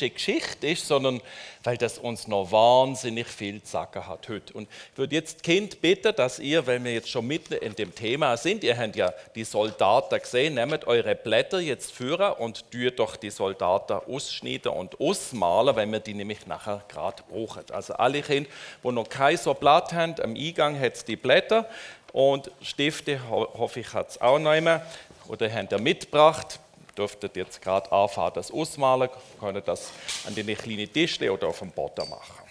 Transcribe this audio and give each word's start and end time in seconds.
Geschichte 0.00 0.66
ist, 0.68 0.86
sondern 0.86 1.20
weil 1.64 1.78
das 1.78 1.98
uns 1.98 2.28
noch 2.28 2.52
wahnsinnig 2.52 3.26
viel 3.26 3.62
zu 3.62 3.72
sagen 3.72 4.06
hat 4.06 4.28
heute. 4.28 4.52
Und 4.52 4.68
ich 4.92 4.98
würde 4.98 5.14
jetzt 5.14 5.42
Kind 5.42 5.80
bitten, 5.80 6.14
dass 6.14 6.38
ihr, 6.38 6.66
wenn 6.66 6.84
wir 6.84 6.92
jetzt 6.92 7.08
schon 7.08 7.26
mitten 7.26 7.54
in 7.54 7.74
dem 7.74 7.94
Thema 7.94 8.36
sind, 8.36 8.62
ihr 8.64 8.76
habt 8.76 8.96
ja 8.96 9.12
die 9.34 9.44
Soldaten 9.44 10.18
gesehen, 10.18 10.54
nehmt 10.54 10.86
eure 10.86 11.14
Blätter 11.14 11.60
jetzt 11.60 11.92
führen 11.92 12.34
und 12.34 12.70
tut 12.70 12.98
doch 12.98 13.16
die 13.16 13.30
Soldaten 13.30 13.94
ausschneiden 13.94 14.72
und 14.72 15.00
ausmalen, 15.00 15.74
weil 15.74 15.90
wir 15.90 16.00
die 16.00 16.14
nämlich 16.14 16.46
nachher 16.46 16.84
gerade 16.88 17.22
brauchen. 17.28 17.64
Also 17.72 17.94
alle 17.94 18.20
Kinder, 18.20 18.50
die 18.82 18.92
noch 18.92 19.08
kein 19.08 19.36
so 19.36 19.54
Blatt 19.54 19.92
haben, 19.92 20.14
am 20.20 20.34
Eingang 20.34 20.78
hat 20.78 20.94
es 20.94 21.04
die 21.04 21.16
Blätter 21.16 21.68
und 22.12 22.50
Stifte, 22.62 23.18
hoffe 23.28 23.80
ich, 23.80 23.92
hat 23.92 24.10
es 24.10 24.20
auch 24.20 24.38
noch 24.38 24.54
immer 24.54 24.82
oder 25.28 25.50
habt 25.50 25.72
ihr 25.72 25.80
mitgebracht 25.80 26.60
dürftet 26.96 27.36
jetzt 27.36 27.60
gerade 27.60 27.90
anfangen, 27.90 28.32
das 28.34 28.50
ausmalen, 28.50 29.08
können 29.40 29.62
das 29.64 29.90
an 30.26 30.34
den 30.34 30.46
kleinen 30.56 30.92
Tischchen 30.92 31.30
oder 31.30 31.48
auf 31.48 31.58
dem 31.58 31.70
Boden 31.70 32.08
machen. 32.08 32.43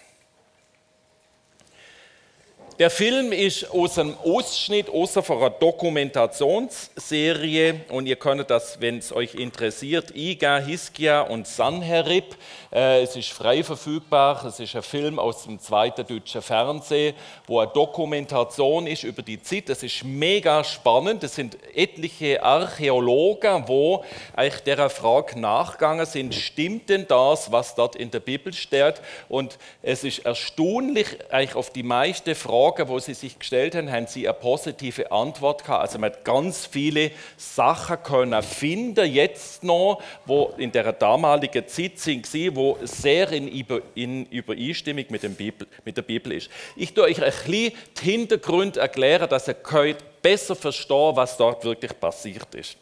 Der 2.80 2.90
Film 2.90 3.32
ist 3.32 3.70
aus 3.70 4.00
einem 4.00 4.18
Ausschnitt 4.18 4.90
aus 4.90 5.16
einer 5.16 5.52
Dokumentationsserie 5.52 7.82
und 7.90 8.08
ihr 8.08 8.16
könnt 8.16 8.50
das, 8.50 8.82
wenn 8.82 8.98
es 8.98 9.14
euch 9.14 9.36
interessiert, 9.36 10.16
Iga, 10.16 10.58
Hiskia 10.58 11.22
und 11.22 11.46
Sanherib. 11.46 12.36
Äh, 12.74 13.04
es 13.04 13.16
ist 13.16 13.30
frei 13.30 13.64
verfügbar. 13.64 14.44
Es 14.44 14.60
ist 14.60 14.76
ein 14.76 14.82
Film 14.82 15.20
aus 15.20 15.44
dem 15.44 15.60
zweiten 15.60 16.08
deutschen 16.08 16.42
Fernsehen, 16.42 17.14
wo 17.46 17.60
eine 17.60 17.70
Dokumentation 17.72 18.88
ist 18.88 19.04
über 19.04 19.22
die 19.22 19.40
Zeit. 19.40 19.70
Das 19.70 19.84
ist 19.84 20.04
mega 20.04 20.64
spannend. 20.64 21.24
Es 21.24 21.36
sind 21.36 21.56
etliche 21.76 22.42
Archäologen, 22.42 23.68
wo 23.68 24.04
eigentlich 24.36 24.64
der 24.64 24.90
Frage 24.90 25.40
nachgegangen 25.40 26.08
sind, 26.08 26.34
stimmt 26.34 26.90
denn 26.90 27.06
das, 27.08 27.52
was 27.52 27.76
dort 27.76 27.96
in 27.96 28.10
der 28.10 28.22
Bibel 28.22 28.52
steht? 28.52 28.96
Und 29.30 29.60
es 29.84 30.04
ist 30.04 30.26
erstaunlich, 30.26 31.06
eigentlich 31.30 31.56
auf 31.56 31.70
die 31.70 31.84
meisten 31.84 32.34
Fragen 32.34 32.63
Fragen, 32.64 32.88
wo 32.88 32.98
sie 32.98 33.14
sich 33.14 33.38
gestellt 33.38 33.76
haben, 33.76 33.92
haben 33.92 34.08
sie 34.08 34.26
eine 34.26 34.38
positive 34.38 35.12
Antwort 35.12 35.66
gehabt. 35.66 35.82
Also 35.82 36.00
man 36.00 36.12
hat 36.12 36.24
ganz 36.24 36.66
viele 36.66 37.12
Sachen 37.36 38.02
können 38.04 38.42
finden, 38.42 39.12
jetzt 39.12 39.66
noch, 39.66 40.02
wo 40.26 40.54
in 40.58 40.72
der 40.72 40.94
damaligen 40.94 41.68
Zeit 41.68 42.00
sind, 42.00 42.26
wo 42.56 42.78
sehr 42.84 43.34
in, 43.34 43.50
in 43.96 44.26
Übereinstimmung 44.28 45.04
mit, 45.10 45.24
der 45.24 46.02
Bibel 46.04 46.32
ist. 46.32 46.50
Ich 46.78 46.94
tue 46.94 47.04
euch 47.04 47.22
ein 47.22 47.32
bisschen 47.32 47.74
die 48.02 48.02
Hintergründe 48.02 48.80
erklären, 48.80 49.28
dass 49.28 49.50
ihr 49.50 49.56
könnt 49.56 50.22
besser 50.22 50.56
verstehen, 50.56 51.16
was 51.16 51.36
dort 51.36 51.66
wirklich 51.66 52.00
passiert 52.00 52.56
ist. 52.56 52.78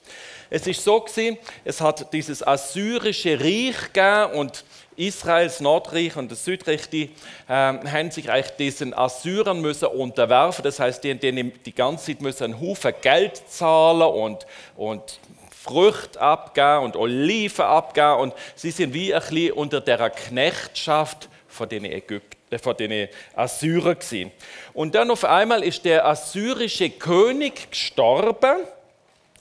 Es 0.54 0.68
ist 0.68 0.84
so 0.84 1.00
gewesen, 1.00 1.38
es 1.64 1.80
hat 1.80 2.12
dieses 2.12 2.46
assyrische 2.46 3.40
Reich 3.40 3.94
gegeben 3.94 4.34
und 4.34 4.66
Israels 4.98 5.62
Nordreich 5.62 6.18
und 6.18 6.30
das 6.30 6.44
Südreich, 6.44 6.90
die 6.90 7.04
äh, 7.48 7.54
haben 7.54 8.12
sich 8.12 8.30
eigentlich 8.30 8.58
diesen 8.58 8.94
Assyrern 8.94 9.62
müssen 9.62 9.88
unterwerfen. 9.88 10.62
Das 10.62 10.78
heißt, 10.78 11.06
die, 11.06 11.16
die, 11.16 11.52
die 11.52 11.74
ganze 11.74 12.08
Zeit 12.08 12.22
müssen 12.22 12.44
einen 12.44 12.60
Haufen 12.60 12.94
Geld 13.02 13.42
zahlen 13.48 14.02
und, 14.02 14.46
und 14.76 15.20
Früchte 15.58 16.20
abgeben 16.20 16.84
und 16.84 16.98
Oliven 16.98 17.64
abgeben. 17.64 18.20
Und 18.20 18.34
sie 18.56 18.72
sind 18.72 18.94
wie 18.94 19.14
ein 19.14 19.22
bisschen 19.22 19.54
unter 19.54 19.80
der 19.80 20.10
Knechtschaft 20.10 21.30
von 21.48 21.70
den 21.70 21.86
Ägypten 21.86 22.38
äh, 22.54 22.60
von 22.60 22.76
den 22.76 23.08
Assyrern 23.36 23.98
gewesen. 23.98 24.32
Und 24.74 24.96
dann 24.96 25.12
auf 25.12 25.24
einmal 25.24 25.64
ist 25.64 25.86
der 25.86 26.06
assyrische 26.06 26.90
König 26.90 27.72
gestorben 27.72 28.58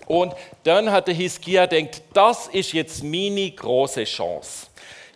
und 0.07 0.35
dann 0.65 0.91
hat 0.91 1.07
der 1.07 1.15
Hiskia 1.15 1.67
gedacht, 1.67 2.03
das 2.13 2.49
ist 2.49 2.73
jetzt 2.73 3.03
meine 3.05 3.51
große 3.51 4.05
Chance 4.05 4.71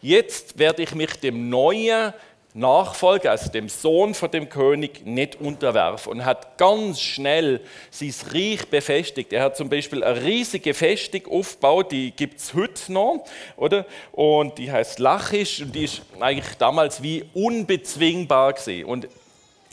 jetzt 0.05 0.59
werde 0.59 0.83
ich 0.83 0.95
mich 0.95 1.15
dem 1.15 1.49
neuen 1.49 2.13
Nachfolger, 2.57 3.33
also 3.33 3.51
dem 3.51 3.69
Sohn 3.69 4.15
von 4.15 4.31
dem 4.31 4.49
König, 4.49 5.05
nicht 5.05 5.41
unterwerfen. 5.41 6.13
Und 6.13 6.25
hat 6.25 6.57
ganz 6.57 7.01
schnell 7.01 7.61
sein 7.91 8.15
Reich 8.31 8.69
befestigt. 8.69 9.33
Er 9.33 9.43
hat 9.43 9.57
zum 9.57 9.69
Beispiel 9.69 10.05
eine 10.05 10.23
riesige 10.23 10.73
Festung 10.73 11.27
aufgebaut, 11.29 11.91
die 11.91 12.13
gibt 12.13 12.39
es 12.39 12.55
heute 12.55 12.93
noch, 12.93 13.25
oder? 13.57 13.87
Und 14.13 14.59
die 14.59 14.71
heißt 14.71 15.01
Lachisch 15.01 15.63
und 15.63 15.75
die 15.75 15.85
ist 15.85 16.03
eigentlich 16.21 16.55
damals 16.57 17.03
wie 17.03 17.25
unbezwingbar 17.35 18.53
gewesen. 18.53 18.85
Und 18.85 19.09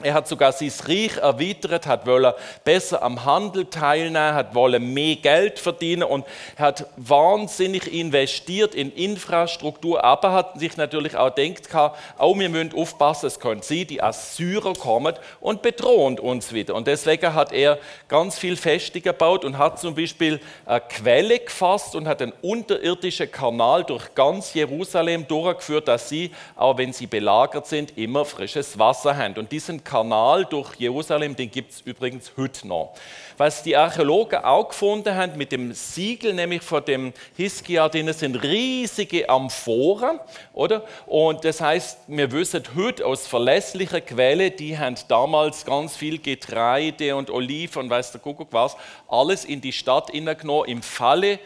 er 0.04 0.14
hat 0.14 0.28
sogar 0.28 0.52
sein 0.52 0.72
Reich 0.86 1.16
erweitert, 1.16 1.86
hat 1.86 2.06
wollen 2.06 2.32
besser 2.64 3.02
am 3.02 3.24
Handel 3.24 3.66
teilnehmen, 3.66 4.34
hat 4.34 4.54
wollen 4.54 4.92
mehr 4.92 5.16
Geld 5.16 5.58
verdienen 5.58 6.04
und 6.04 6.24
hat 6.58 6.86
wahnsinnig 6.96 7.92
investiert 7.92 8.74
in 8.74 8.92
Infrastruktur, 8.92 10.02
aber 10.04 10.32
hat 10.32 10.58
sich 10.58 10.76
natürlich 10.76 11.16
auch 11.16 11.34
gedacht, 11.34 11.92
auch 12.18 12.38
wir 12.38 12.48
müssen 12.48 12.74
aufpassen, 12.74 13.26
es 13.26 13.40
können 13.40 13.62
sie, 13.62 13.84
die 13.84 14.02
Assyrer 14.02 14.74
kommen 14.74 15.14
und 15.40 15.62
bedrohen 15.62 16.18
uns 16.18 16.52
wieder. 16.52 16.74
Und 16.74 16.86
deswegen 16.86 17.34
hat 17.34 17.52
er 17.52 17.78
ganz 18.08 18.38
viel 18.38 18.56
Festungen 18.56 19.02
gebaut 19.02 19.44
und 19.44 19.58
hat 19.58 19.80
zum 19.80 19.94
Beispiel 19.94 20.40
eine 20.66 20.80
Quelle 20.80 21.38
gefasst 21.38 21.94
und 21.94 22.08
hat 22.08 22.22
einen 22.22 22.32
unterirdischen 22.42 23.30
Kanal 23.30 23.84
durch 23.84 24.14
ganz 24.14 24.54
Jerusalem 24.54 25.26
durchgeführt, 25.26 25.88
dass 25.88 26.08
sie, 26.08 26.32
auch 26.56 26.78
wenn 26.78 26.92
sie 26.92 27.06
belagert 27.06 27.66
sind, 27.66 27.96
immer 27.96 28.24
frisches 28.24 28.78
Wasser 28.78 29.16
haben. 29.16 29.34
Und 29.36 29.52
diesen 29.52 29.84
Kanal 29.92 30.46
durch 30.46 30.74
Jerusalem, 30.76 31.36
den 31.36 31.50
gibt 31.50 31.70
es 31.70 31.82
übrigens 31.82 32.32
heute 32.38 32.66
noch. 32.66 32.94
Was 33.36 33.62
die 33.62 33.76
Archäologen 33.76 34.42
auch 34.42 34.70
gefunden 34.70 35.14
haben 35.14 35.36
mit 35.36 35.52
dem 35.52 35.74
Siegel, 35.74 36.32
nämlich 36.32 36.62
von 36.62 36.82
dem 36.82 37.12
Hiskia, 37.36 37.90
denen 37.90 38.14
sind 38.14 38.42
riesige 38.42 39.28
Amphoren, 39.28 40.18
oder? 40.54 40.86
Und 41.04 41.44
das 41.44 41.60
heißt, 41.60 41.98
wir 42.06 42.32
wissen 42.32 42.62
heute 42.74 43.04
aus 43.04 43.26
verlässlicher 43.26 44.00
Quelle, 44.00 44.50
die 44.50 44.78
haben 44.78 44.96
damals 45.08 45.66
ganz 45.66 45.94
viel 45.94 46.18
Getreide 46.18 47.14
und 47.14 47.28
Oliven 47.28 47.82
und 47.82 47.90
weiß 47.90 48.12
der 48.12 48.22
Kuckuck 48.22 48.48
was, 48.50 48.74
alles 49.08 49.44
in 49.44 49.60
die 49.60 49.74
Stadt 49.74 50.10
genommen, 50.10 50.70
im 50.70 50.82
Falle, 50.82 51.38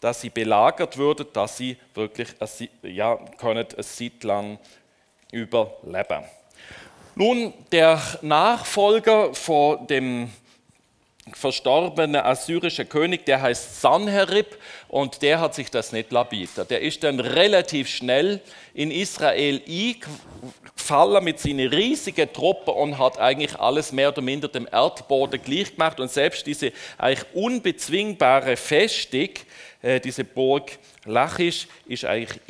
dass 0.00 0.22
sie 0.22 0.30
belagert 0.30 0.96
würden, 0.96 1.26
dass 1.32 1.56
sie 1.56 1.76
wirklich 1.94 2.30
ja, 2.82 3.14
können 3.38 3.64
eine 3.64 3.84
Zeit 3.84 4.24
lang 4.24 4.58
überleben. 5.30 6.24
Nun, 7.18 7.54
der 7.72 7.98
Nachfolger 8.20 9.32
von 9.32 9.86
dem 9.86 10.30
verstorbenen 11.32 12.20
assyrischen 12.20 12.90
König, 12.90 13.24
der 13.24 13.40
heißt 13.40 13.80
Sanherib 13.80 14.58
und 14.88 15.22
der 15.22 15.40
hat 15.40 15.54
sich 15.54 15.70
das 15.70 15.92
nicht 15.92 16.12
labiert. 16.12 16.50
Der 16.68 16.82
ist 16.82 17.02
dann 17.02 17.18
relativ 17.18 17.88
schnell 17.88 18.42
in 18.74 18.90
Israel 18.90 19.62
eingefallen 19.66 21.24
mit 21.24 21.40
seinen 21.40 21.68
riesigen 21.68 22.30
Truppen 22.30 22.74
und 22.74 22.98
hat 22.98 23.18
eigentlich 23.18 23.58
alles 23.58 23.92
mehr 23.92 24.10
oder 24.10 24.20
minder 24.20 24.48
dem 24.48 24.68
Erdboden 24.70 25.40
gleich 25.42 25.72
gemacht 25.72 25.98
und 25.98 26.10
selbst 26.10 26.46
diese 26.46 26.70
eigentlich 26.98 27.24
unbezwingbare 27.32 28.58
Festung, 28.58 29.30
äh, 29.86 30.00
diese 30.00 30.24
Burg 30.24 30.78
Lachisch, 31.04 31.68
ist 31.86 32.04
eigentlich 32.04 32.40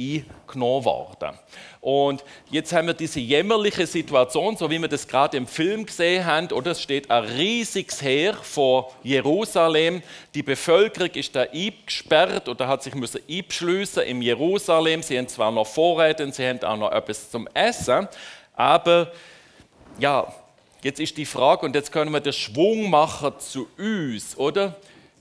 eingenommen 0.48 0.86
worden. 0.86 1.38
Und 1.82 2.24
jetzt 2.50 2.72
haben 2.72 2.86
wir 2.86 2.94
diese 2.94 3.20
jämmerliche 3.20 3.86
Situation, 3.86 4.56
so 4.56 4.70
wie 4.70 4.80
wir 4.80 4.88
das 4.88 5.06
gerade 5.06 5.36
im 5.36 5.46
Film 5.46 5.84
gesehen 5.84 6.24
haben, 6.24 6.50
oder 6.52 6.70
es 6.70 6.80
steht 6.80 7.10
ein 7.10 7.24
riesiges 7.24 8.00
Heer 8.00 8.32
vor 8.32 8.96
Jerusalem. 9.02 10.02
Die 10.34 10.42
Bevölkerung 10.42 11.10
ist 11.10 11.36
da 11.36 11.42
eingesperrt 11.42 12.48
oder 12.48 12.66
hat 12.66 12.82
sich 12.82 12.94
müssen 12.94 13.20
einschliessen 13.28 14.04
in 14.04 14.22
Jerusalem. 14.22 15.02
Sie 15.02 15.18
haben 15.18 15.28
zwar 15.28 15.52
noch 15.52 15.66
Vorräte, 15.66 16.32
sie 16.32 16.48
haben 16.48 16.62
auch 16.62 16.78
noch 16.78 16.92
etwas 16.92 17.30
zum 17.30 17.46
Essen, 17.52 18.08
aber 18.54 19.12
ja, 19.98 20.32
jetzt 20.82 21.00
ist 21.00 21.18
die 21.18 21.26
Frage, 21.26 21.66
und 21.66 21.74
jetzt 21.74 21.92
können 21.92 22.10
wir 22.12 22.20
den 22.20 22.32
Schwung 22.32 22.88
machen 22.88 23.34
zu 23.38 23.68
uns, 23.76 24.38
oder? 24.38 24.76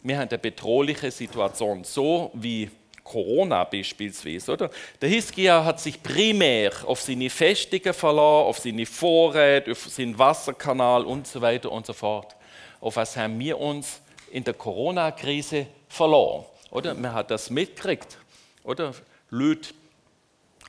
Wir 0.05 0.19
haben 0.19 0.29
eine 0.29 0.37
bedrohliche 0.37 1.09
Situation, 1.09 1.83
so 1.83 2.29
wie 2.35 2.69
Corona 3.03 3.63
beispielsweise. 3.63 4.51
Oder? 4.51 4.69
Der 5.01 5.09
Hiskia 5.09 5.65
hat 5.65 5.79
sich 5.79 6.01
primär 6.01 6.71
auf 6.85 7.01
seine 7.01 7.27
Festungen 7.27 7.91
verlassen, 7.91 8.47
auf 8.47 8.59
seine 8.59 8.85
Vorräte, 8.85 9.71
auf 9.71 9.87
seinen 9.89 10.15
Wasserkanal 10.19 11.05
und 11.05 11.25
so 11.25 11.41
weiter 11.41 11.71
und 11.71 11.87
so 11.87 11.93
fort. 11.93 12.35
Auf 12.81 12.97
was 12.97 13.17
haben 13.17 13.39
wir 13.39 13.59
uns 13.59 13.99
in 14.29 14.43
der 14.43 14.53
Corona-Krise 14.53 15.65
verloren? 15.89 16.45
Oder? 16.69 16.93
Man 16.93 17.11
hat 17.11 17.31
das 17.31 17.49
mitgekriegt. 17.49 18.19
Oder? 18.63 18.93
Leute 19.31 19.73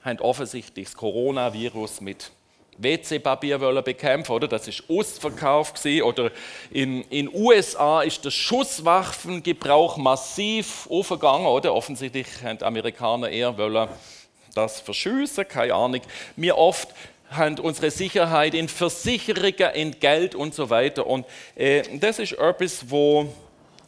haben 0.02 0.18
offensichtlich 0.20 0.86
das 0.86 0.96
Coronavirus 0.96 2.00
mit 2.00 2.30
WC-Papier 2.78 3.58
bekämpfen 3.82 4.32
oder 4.32 4.48
das 4.48 4.68
ist 4.68 4.84
Ausverkauf 4.88 5.74
gewesen. 5.74 6.02
oder 6.02 6.30
in 6.70 7.08
den 7.10 7.28
USA 7.32 8.02
ist 8.02 8.24
der 8.24 8.30
Schusswaffengebrauch 8.30 9.96
massiv 9.96 10.86
aufgegangen 10.90 11.46
oder 11.46 11.74
offensichtlich 11.74 12.26
haben 12.42 12.58
die 12.58 12.64
Amerikaner 12.64 13.28
eher 13.28 13.56
wollen 13.56 13.88
das 14.54 14.80
verschüssen, 14.80 15.46
keine 15.46 15.74
Ahnung. 15.74 16.00
Wir 16.34 16.56
oft 16.56 16.88
haben 17.30 17.58
unsere 17.58 17.90
Sicherheit 17.90 18.54
in 18.54 18.68
Versicherungen, 18.68 19.74
in 19.74 20.00
Geld 20.00 20.34
und 20.34 20.54
so 20.54 20.70
weiter 20.70 21.06
und 21.06 21.26
äh, 21.54 21.82
das 21.98 22.18
ist 22.18 22.32
etwas, 22.32 22.90
wo 22.90 23.26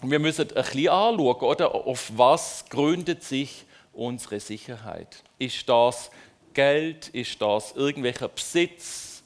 wir 0.02 0.18
müssen 0.18 0.42
ein 0.42 0.54
bisschen 0.54 0.88
anschauen, 0.88 1.42
oder 1.42 1.74
auf 1.74 2.12
was 2.14 2.64
gründet 2.68 3.24
sich 3.24 3.64
unsere 3.92 4.38
Sicherheit? 4.38 5.22
Ist 5.38 5.68
das 5.68 6.10
Geld? 6.54 7.08
Ist 7.08 7.40
das 7.40 7.72
irgendwelcher 7.72 8.28
Besitz? 8.28 9.22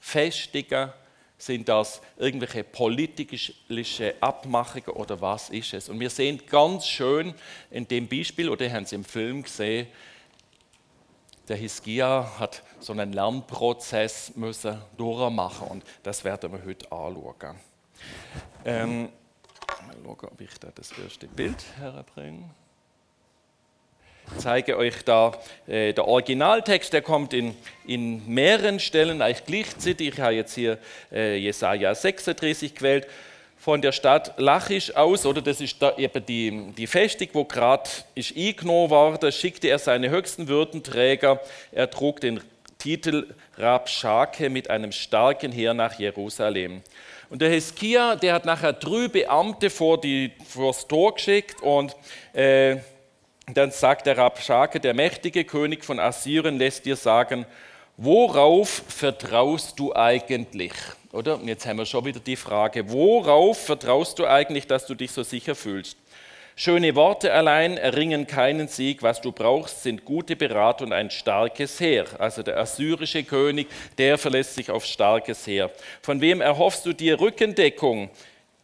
Festungen? 0.00 0.92
Sind 1.38 1.68
das 1.68 2.00
irgendwelche 2.18 2.62
politische 2.62 4.14
Abmachungen 4.20 4.90
oder 4.90 5.20
was 5.20 5.50
ist 5.50 5.74
es? 5.74 5.88
Und 5.88 5.98
wir 5.98 6.08
sehen 6.08 6.40
ganz 6.46 6.86
schön 6.86 7.34
in 7.68 7.88
dem 7.88 8.08
Beispiel, 8.08 8.48
oder 8.48 8.70
haben 8.70 8.86
Sie 8.86 8.94
im 8.94 9.04
Film 9.04 9.42
gesehen, 9.42 9.88
der 11.48 11.56
Hiskia 11.56 12.38
hat 12.38 12.62
so 12.78 12.92
einen 12.92 13.12
Lernprozess 13.12 14.36
müssen 14.36 14.80
durchmachen 14.96 15.66
und 15.68 15.84
das 16.04 16.22
werden 16.22 16.52
wir 16.52 16.64
heute 16.64 16.90
anschauen. 16.92 17.56
Ähm, 18.64 19.08
mal 19.86 19.96
schauen, 20.04 20.28
ob 20.30 20.40
ich 20.40 20.54
da 20.60 20.68
das 20.72 20.92
erste 20.92 21.26
Bild 21.26 21.64
herbringe. 21.76 22.50
Zeige 24.38 24.76
euch 24.76 25.04
da 25.04 25.32
äh, 25.66 25.92
der 25.92 26.06
Originaltext, 26.08 26.92
der 26.92 27.02
kommt 27.02 27.32
in, 27.32 27.54
in 27.86 28.26
mehreren 28.26 28.80
Stellen 28.80 29.22
eigentlich 29.22 29.44
gleichzeitig. 29.44 30.08
Ich 30.08 30.20
habe 30.20 30.34
jetzt 30.34 30.54
hier 30.54 30.78
äh, 31.12 31.36
Jesaja 31.36 31.94
36 31.94 32.74
gewählt 32.74 33.06
von 33.58 33.80
der 33.80 33.92
Stadt 33.92 34.34
Lachisch 34.38 34.96
aus, 34.96 35.24
oder 35.24 35.40
das 35.40 35.60
ist 35.60 35.80
da 35.80 35.96
eben 35.96 36.26
die, 36.26 36.72
die 36.76 36.86
Festung, 36.86 37.28
wo 37.32 37.44
gerade 37.44 37.88
ist 38.14 38.36
eingenommen 38.36 38.90
worden, 38.90 39.30
schickte 39.30 39.68
er 39.68 39.78
seine 39.78 40.10
höchsten 40.10 40.48
Würdenträger, 40.48 41.40
er 41.70 41.88
trug 41.88 42.20
den 42.20 42.40
Titel 42.78 43.28
Rabschake 43.56 44.50
mit 44.50 44.68
einem 44.68 44.90
starken 44.90 45.52
Heer 45.52 45.74
nach 45.74 45.96
Jerusalem. 45.98 46.82
Und 47.30 47.40
der 47.40 47.50
Heskia, 47.50 48.16
der 48.16 48.34
hat 48.34 48.44
nachher 48.44 48.72
drei 48.72 49.06
Beamte 49.06 49.70
vor, 49.70 50.00
die, 50.00 50.32
vor 50.44 50.72
das 50.72 50.88
Tor 50.88 51.14
geschickt 51.14 51.62
und 51.62 51.94
äh, 52.32 52.78
dann 53.46 53.70
sagt 53.70 54.06
der 54.06 54.18
Rabschake, 54.18 54.80
der 54.80 54.94
mächtige 54.94 55.44
König 55.44 55.84
von 55.84 55.98
Assyrien, 55.98 56.58
lässt 56.58 56.84
dir 56.84 56.96
sagen, 56.96 57.44
worauf 57.96 58.84
vertraust 58.88 59.78
du 59.78 59.94
eigentlich? 59.94 60.72
Oder? 61.12 61.34
Und 61.34 61.48
jetzt 61.48 61.66
haben 61.66 61.78
wir 61.78 61.86
schon 61.86 62.04
wieder 62.04 62.20
die 62.20 62.36
Frage, 62.36 62.90
worauf 62.90 63.66
vertraust 63.66 64.18
du 64.18 64.26
eigentlich, 64.26 64.66
dass 64.66 64.86
du 64.86 64.94
dich 64.94 65.10
so 65.10 65.22
sicher 65.22 65.54
fühlst? 65.54 65.96
Schöne 66.54 66.94
Worte 66.94 67.32
allein 67.32 67.78
erringen 67.78 68.26
keinen 68.26 68.68
Sieg. 68.68 69.02
Was 69.02 69.22
du 69.22 69.32
brauchst, 69.32 69.82
sind 69.82 70.04
gute 70.04 70.36
Berater 70.36 70.84
und 70.84 70.92
ein 70.92 71.10
starkes 71.10 71.80
Heer. 71.80 72.04
Also 72.18 72.42
der 72.42 72.58
assyrische 72.58 73.24
König, 73.24 73.68
der 73.96 74.18
verlässt 74.18 74.54
sich 74.54 74.70
auf 74.70 74.84
starkes 74.84 75.46
Heer. 75.46 75.70
Von 76.02 76.20
wem 76.20 76.42
erhoffst 76.42 76.84
du 76.84 76.92
dir 76.92 77.18
Rückendeckung? 77.18 78.10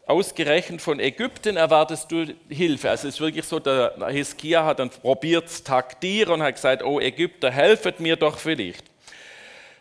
Ausgerechnet 0.09 0.81
von 0.81 1.01
Ägypten 1.01 1.59
erwartest 1.59 2.11
du 2.11 2.25
Hilfe. 2.49 2.89
Also 2.89 3.09
es 3.09 3.17
ist 3.17 3.21
wirklich 3.21 3.45
so, 3.45 3.61
der 3.61 3.95
Hiskia 4.09 4.65
hat 4.65 4.79
dann 4.79 4.89
probiert 4.89 5.51
zu 5.51 5.63
taktieren 5.63 6.33
und 6.33 6.43
hat 6.43 6.55
gesagt, 6.55 6.83
oh 6.83 6.99
Ägypter, 6.99 7.51
helfet 7.51 8.01
mir 8.01 8.17
doch 8.17 8.39
vielleicht. 8.39 8.85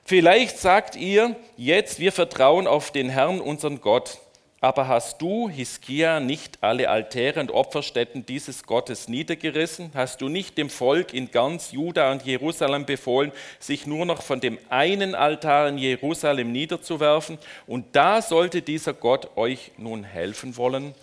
Vielleicht 0.04 0.58
sagt 0.58 0.98
ihr 0.98 1.38
jetzt, 1.56 2.00
wir 2.00 2.12
vertrauen 2.12 2.68
auf 2.68 2.92
den 2.92 3.08
Herrn, 3.08 3.40
unseren 3.40 3.80
Gott. 3.80 4.20
Aber 4.60 4.88
hast 4.88 5.22
du, 5.22 5.50
Hiskia, 5.50 6.20
nicht 6.20 6.58
alle 6.62 6.90
Altäre 6.90 7.40
und 7.40 7.52
Opferstätten 7.52 8.26
dieses 8.26 8.64
Gottes 8.64 9.08
niedergerissen? 9.08 9.92
Hast 9.94 10.20
du 10.20 10.30
nicht 10.30 10.58
dem 10.58 10.72
Volk 10.72 11.14
in 11.14 11.30
ganz 11.30 11.72
Juda 11.72 12.12
und 12.12 12.26
Jerusalem 12.26 12.88
befohlen, 12.88 13.32
sich 13.60 13.86
nur 13.86 14.08
noch 14.08 14.24
von 14.24 14.40
dem 14.40 14.58
einen 14.70 15.14
Altar 15.14 15.70
in 15.70 15.78
Jerusalem 15.78 16.52
niederzuwerfen? 16.52 17.38
Und 17.68 17.96
da 17.96 18.24
sollte 18.24 18.64
dieser 18.64 18.94
Gott 18.94 19.38
euch 19.38 19.72
nun 19.78 20.04
helfen 20.04 20.58
wollen? 20.58 20.96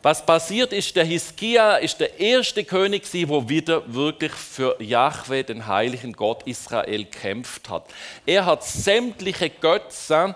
Was 0.00 0.24
passiert 0.24 0.72
ist, 0.72 0.96
der 0.96 1.04
Hiskia 1.04 1.76
ist 1.76 2.00
der 2.00 2.18
erste 2.18 2.64
König, 2.64 3.10
der 3.10 3.48
wieder 3.48 3.92
wirklich 3.92 4.32
für 4.32 4.80
Jahwe, 4.82 5.44
den 5.44 5.66
heiligen 5.66 6.14
Gott 6.14 6.44
Israel, 6.46 7.04
kämpft 7.04 7.68
hat. 7.68 7.84
Er 8.24 8.46
hat 8.46 8.64
sämtliche 8.64 9.50
Götzen 9.50 10.32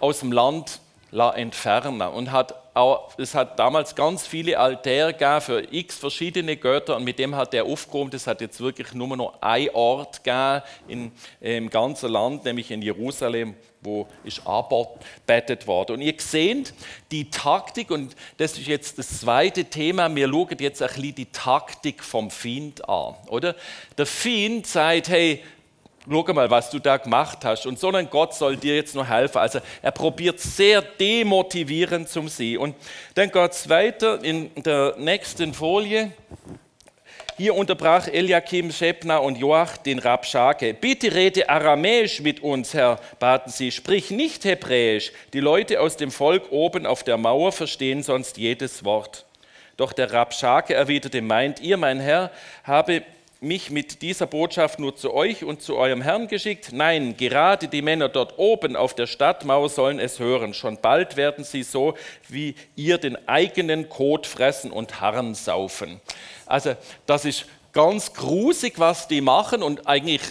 aus 0.00 0.20
dem 0.20 0.32
Land 0.32 0.80
entfernen 1.12 2.00
und 2.00 2.32
hat 2.32 2.54
auch, 2.74 3.10
es 3.18 3.34
hat 3.34 3.58
damals 3.58 3.94
ganz 3.94 4.26
viele 4.26 4.58
Altäre 4.58 5.12
gegeben 5.12 5.40
für 5.42 5.74
x 5.74 5.98
verschiedene 5.98 6.56
Götter 6.56 6.96
und 6.96 7.04
mit 7.04 7.18
dem 7.18 7.36
hat 7.36 7.52
er 7.52 7.64
aufgeräumt. 7.64 8.14
Es 8.14 8.26
hat 8.26 8.40
jetzt 8.40 8.60
wirklich 8.60 8.94
nur 8.94 9.14
noch 9.14 9.34
ein 9.42 9.68
Ort 9.74 10.24
gegeben 10.24 10.62
in, 10.88 11.12
im 11.40 11.68
ganzen 11.68 12.10
Land, 12.10 12.44
nämlich 12.44 12.70
in 12.70 12.80
Jerusalem, 12.80 13.54
wo 13.82 14.06
ist 14.24 14.46
arbeitet 14.46 15.66
worden. 15.66 15.96
Und 15.96 16.02
ihr 16.02 16.14
seht 16.16 16.72
die 17.10 17.28
Taktik, 17.28 17.90
und 17.90 18.16
das 18.38 18.56
ist 18.56 18.66
jetzt 18.66 18.98
das 18.98 19.20
zweite 19.20 19.66
Thema, 19.66 20.14
wir 20.14 20.28
schauen 20.28 20.56
jetzt 20.58 20.80
ein 20.80 20.88
bisschen 20.88 21.14
die 21.14 21.26
Taktik 21.26 22.02
vom 22.02 22.30
Find 22.30 22.88
an. 22.88 23.16
Oder? 23.28 23.54
Der 23.98 24.06
Find 24.06 24.66
sagt, 24.66 25.08
hey, 25.08 25.42
schau 26.08 26.32
mal, 26.32 26.50
was 26.50 26.70
du 26.70 26.78
da 26.78 26.96
gemacht 26.96 27.44
hast. 27.44 27.66
Und 27.66 27.78
so 27.78 27.90
ein 27.90 28.08
Gott 28.10 28.34
soll 28.34 28.56
dir 28.56 28.76
jetzt 28.76 28.94
noch 28.94 29.08
helfen. 29.08 29.38
Also 29.38 29.60
er 29.80 29.92
probiert 29.92 30.40
sehr 30.40 30.82
demotivierend 30.82 32.08
zum 32.08 32.28
Sie. 32.28 32.56
Und 32.56 32.74
dann 33.14 33.30
geht 33.30 33.52
es 33.52 33.68
weiter 33.68 34.22
in 34.22 34.50
der 34.62 34.96
nächsten 34.98 35.54
Folie. 35.54 36.12
Hier 37.38 37.54
unterbrach 37.54 38.08
Eliakim, 38.08 38.70
Shebna 38.70 39.16
und 39.16 39.38
Joach 39.38 39.78
den 39.78 39.98
Rabschake. 39.98 40.74
Bitte 40.74 41.14
rede 41.14 41.48
Aramäisch 41.48 42.20
mit 42.20 42.40
uns, 42.42 42.74
Herr, 42.74 43.00
baten 43.18 43.50
sie. 43.50 43.72
Sprich 43.72 44.10
nicht 44.10 44.44
Hebräisch. 44.44 45.12
Die 45.32 45.40
Leute 45.40 45.80
aus 45.80 45.96
dem 45.96 46.10
Volk 46.10 46.52
oben 46.52 46.84
auf 46.84 47.02
der 47.04 47.16
Mauer 47.16 47.50
verstehen 47.50 48.02
sonst 48.02 48.36
jedes 48.36 48.84
Wort. 48.84 49.24
Doch 49.78 49.94
der 49.94 50.12
Rabschake 50.12 50.74
erwiderte, 50.74 51.22
meint 51.22 51.60
ihr, 51.60 51.78
mein 51.78 52.00
Herr, 52.00 52.30
habe 52.64 53.02
mich 53.42 53.70
mit 53.70 54.02
dieser 54.02 54.26
Botschaft 54.26 54.78
nur 54.78 54.94
zu 54.94 55.12
euch 55.12 55.44
und 55.44 55.60
zu 55.62 55.76
eurem 55.76 56.00
Herrn 56.00 56.28
geschickt? 56.28 56.70
Nein, 56.72 57.16
gerade 57.16 57.68
die 57.68 57.82
Männer 57.82 58.08
dort 58.08 58.38
oben 58.38 58.76
auf 58.76 58.94
der 58.94 59.06
Stadtmauer 59.06 59.68
sollen 59.68 59.98
es 59.98 60.18
hören. 60.18 60.54
Schon 60.54 60.78
bald 60.80 61.16
werden 61.16 61.44
sie 61.44 61.62
so 61.62 61.94
wie 62.28 62.54
ihr 62.76 62.98
den 62.98 63.28
eigenen 63.28 63.88
Kot 63.88 64.26
fressen 64.26 64.70
und 64.70 65.00
Harren 65.00 65.34
saufen. 65.34 66.00
Also 66.46 66.76
das 67.06 67.24
ist 67.24 67.46
ganz 67.72 68.12
grusig, 68.12 68.74
was 68.78 69.08
die 69.08 69.20
machen 69.20 69.62
und 69.62 69.86
eigentlich 69.88 70.22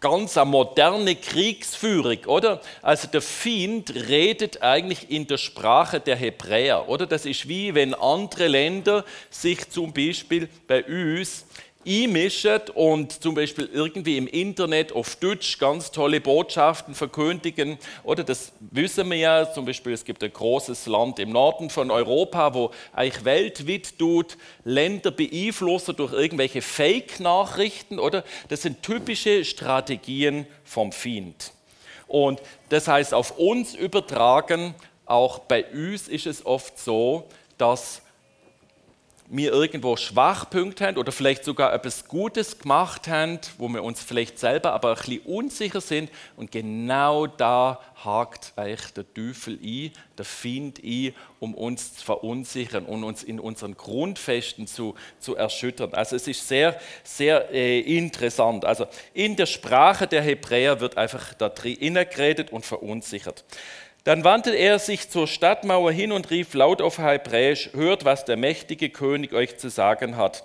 ganz 0.00 0.36
eine 0.36 0.50
moderne 0.50 1.14
Kriegsführung, 1.14 2.24
oder? 2.26 2.60
Also 2.82 3.06
der 3.06 3.22
Find 3.22 3.94
redet 4.08 4.62
eigentlich 4.62 5.10
in 5.10 5.26
der 5.26 5.36
Sprache 5.36 6.00
der 6.00 6.16
Hebräer, 6.16 6.88
oder? 6.88 7.06
Das 7.06 7.26
ist 7.26 7.48
wie 7.48 7.74
wenn 7.74 7.94
andere 7.94 8.48
Länder 8.48 9.04
sich 9.28 9.68
zum 9.70 9.92
Beispiel 9.92 10.48
bei 10.66 10.84
uns 10.84 11.44
einmischen 11.86 12.60
und 12.74 13.22
zum 13.22 13.34
Beispiel 13.34 13.68
irgendwie 13.72 14.18
im 14.18 14.26
Internet 14.26 14.92
auf 14.92 15.16
Deutsch 15.16 15.58
ganz 15.58 15.90
tolle 15.90 16.20
Botschaften 16.20 16.94
verkündigen. 16.94 17.78
Oder 18.02 18.22
das 18.22 18.52
wissen 18.60 19.08
wir 19.10 19.16
ja, 19.16 19.52
zum 19.52 19.64
Beispiel 19.64 19.92
es 19.92 20.04
gibt 20.04 20.22
ein 20.22 20.32
großes 20.32 20.86
Land 20.86 21.18
im 21.18 21.30
Norden 21.30 21.70
von 21.70 21.90
Europa, 21.90 22.54
wo 22.54 22.70
eigentlich 22.92 23.24
weltweit 23.24 23.98
tut, 23.98 24.36
Länder 24.64 25.10
beeinflussen 25.10 25.96
durch 25.96 26.12
irgendwelche 26.12 26.60
Fake-Nachrichten. 26.60 27.98
Oder 27.98 28.24
das 28.48 28.62
sind 28.62 28.82
typische 28.82 29.44
Strategien 29.44 30.46
vom 30.64 30.92
Find. 30.92 31.52
Und 32.06 32.42
das 32.68 32.88
heißt, 32.88 33.14
auf 33.14 33.38
uns 33.38 33.74
übertragen, 33.74 34.74
auch 35.06 35.38
bei 35.40 35.64
uns 35.64 36.08
ist 36.08 36.26
es 36.26 36.44
oft 36.44 36.78
so, 36.78 37.26
dass 37.56 38.02
wir 39.32 39.52
irgendwo 39.52 39.96
Schwachpunkte 39.96 40.86
haben 40.86 40.96
oder 40.96 41.12
vielleicht 41.12 41.44
sogar 41.44 41.72
etwas 41.72 42.08
Gutes 42.08 42.58
gemacht 42.58 43.06
haben, 43.06 43.38
wo 43.58 43.68
wir 43.68 43.84
uns 43.84 44.02
vielleicht 44.02 44.40
selber 44.40 44.72
aber 44.72 44.90
ein 44.90 44.96
bisschen 44.96 45.20
unsicher 45.20 45.80
sind. 45.80 46.10
Und 46.36 46.50
genau 46.50 47.28
da 47.28 47.80
hakt 48.04 48.52
eigentlich 48.56 48.92
der 48.92 49.14
Teufel 49.14 49.58
ein, 49.62 49.92
der 50.18 50.24
Find 50.24 50.82
ein, 50.82 51.14
um 51.38 51.54
uns 51.54 51.94
zu 51.94 52.04
verunsichern 52.04 52.84
und 52.86 53.04
uns 53.04 53.22
in 53.22 53.38
unseren 53.38 53.76
Grundfesten 53.76 54.66
zu, 54.66 54.96
zu 55.20 55.36
erschüttern. 55.36 55.94
Also 55.94 56.16
es 56.16 56.26
ist 56.26 56.48
sehr, 56.48 56.80
sehr 57.04 57.52
äh, 57.52 57.80
interessant. 57.80 58.64
Also 58.64 58.86
in 59.14 59.36
der 59.36 59.46
Sprache 59.46 60.08
der 60.08 60.22
Hebräer 60.22 60.80
wird 60.80 60.96
einfach 60.96 61.34
da 61.34 61.48
drin 61.48 61.94
geredet 61.94 62.50
und 62.50 62.66
verunsichert. 62.66 63.44
Dann 64.04 64.24
wandte 64.24 64.54
er 64.54 64.78
sich 64.78 65.10
zur 65.10 65.26
Stadtmauer 65.26 65.92
hin 65.92 66.12
und 66.12 66.30
rief 66.30 66.54
laut 66.54 66.80
auf 66.80 66.98
Hebräisch, 66.98 67.70
hört, 67.74 68.04
was 68.04 68.24
der 68.24 68.36
mächtige 68.36 68.88
König 68.88 69.34
euch 69.34 69.58
zu 69.58 69.68
sagen 69.68 70.16
hat. 70.16 70.44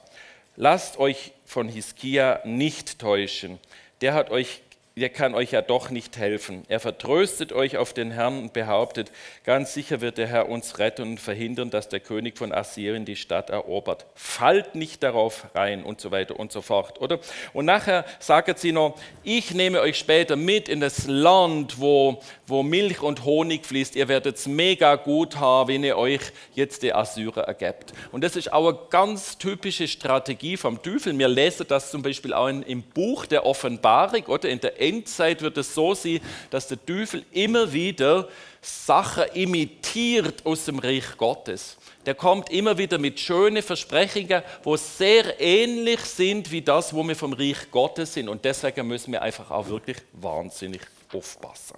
Lasst 0.57 0.99
euch 0.99 1.31
von 1.45 1.69
Hiskia 1.69 2.41
nicht 2.43 2.99
täuschen. 2.99 3.59
Der 4.01 4.13
hat 4.13 4.29
euch 4.29 4.61
der 4.97 5.09
kann 5.09 5.35
euch 5.35 5.51
ja 5.51 5.61
doch 5.61 5.89
nicht 5.89 6.15
helfen. 6.17 6.63
Er 6.69 6.79
vertröstet 6.79 7.51
euch 7.51 7.75
auf 7.75 7.91
den 7.91 8.11
Herrn 8.11 8.39
und 8.39 8.53
behauptet, 8.53 9.11
ganz 9.43 9.73
sicher 9.73 9.99
wird 9.99 10.17
der 10.17 10.27
Herr 10.27 10.47
uns 10.47 10.79
retten 10.79 11.01
und 11.01 11.19
verhindern, 11.19 11.69
dass 11.69 11.89
der 11.89 11.99
König 11.99 12.37
von 12.37 12.53
Assyrien 12.53 13.03
die 13.03 13.17
Stadt 13.17 13.49
erobert. 13.49 14.05
Fallt 14.15 14.75
nicht 14.75 15.03
darauf 15.03 15.47
rein 15.53 15.83
und 15.83 15.99
so 15.99 16.11
weiter 16.11 16.39
und 16.39 16.53
so 16.53 16.61
fort, 16.61 17.01
oder? 17.01 17.19
Und 17.51 17.65
nachher 17.65 18.05
sagt 18.19 18.57
sie 18.57 18.71
noch, 18.71 18.95
ich 19.21 19.53
nehme 19.53 19.81
euch 19.81 19.97
später 19.97 20.37
mit 20.37 20.69
in 20.69 20.79
das 20.79 21.07
Land, 21.07 21.77
wo, 21.81 22.21
wo 22.47 22.63
Milch 22.63 23.01
und 23.01 23.25
Honig 23.25 23.65
fließt. 23.65 23.97
Ihr 23.97 24.07
werdet 24.07 24.37
es 24.37 24.47
mega 24.47 24.95
gut 24.95 25.35
haben, 25.35 25.67
wenn 25.67 25.83
ihr 25.83 25.97
euch 25.97 26.21
jetzt 26.53 26.83
die 26.83 26.93
Assyrer 26.93 27.41
ergebt. 27.41 27.91
Und 28.13 28.23
das 28.23 28.37
ist 28.37 28.53
auch 28.53 28.69
eine 28.69 28.79
ganz 28.89 29.37
typische 29.37 29.89
Strategie 29.89 30.55
vom 30.55 30.81
Teufel. 30.81 31.17
Wir 31.19 31.27
lesen 31.27 31.65
das 31.67 31.91
zum 31.91 32.01
Beispiel 32.01 32.33
auch 32.33 32.47
im 32.47 32.81
Buch 32.81 33.25
der 33.25 33.45
Offenbarung, 33.45 34.23
oder? 34.27 34.47
In 34.47 34.61
der 34.61 34.84
Endzeit 34.87 35.41
wird 35.41 35.57
es 35.57 35.73
so 35.73 35.93
sein, 35.93 36.19
dass 36.49 36.67
der 36.67 36.83
Teufel 36.85 37.25
immer 37.31 37.71
wieder 37.71 38.27
Sachen 38.61 39.25
imitiert 39.33 40.45
aus 40.45 40.65
dem 40.65 40.79
Reich 40.79 41.17
Gottes. 41.17 41.77
Der 42.05 42.15
kommt 42.15 42.49
immer 42.49 42.77
wieder 42.77 42.97
mit 42.97 43.19
schönen 43.19 43.61
Versprechungen, 43.61 44.41
wo 44.63 44.75
sehr 44.75 45.39
ähnlich 45.39 45.99
sind 46.01 46.51
wie 46.51 46.61
das, 46.61 46.93
wo 46.93 47.03
wir 47.03 47.15
vom 47.15 47.33
Reich 47.33 47.69
Gottes 47.71 48.13
sind. 48.13 48.29
Und 48.29 48.43
deswegen 48.45 48.87
müssen 48.87 49.11
wir 49.11 49.21
einfach 49.21 49.51
auch 49.51 49.67
wirklich 49.67 49.97
wahnsinnig 50.13 50.81
aufpassen. 51.13 51.77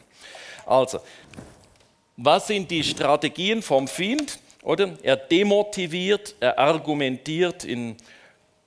Also, 0.65 0.99
was 2.17 2.47
sind 2.47 2.71
die 2.71 2.83
Strategien 2.83 3.61
vom 3.61 3.87
Find? 3.87 4.39
Oder? 4.63 4.97
Er 5.01 5.15
demotiviert, 5.15 6.35
er 6.39 6.57
argumentiert 6.57 7.63
in 7.63 7.95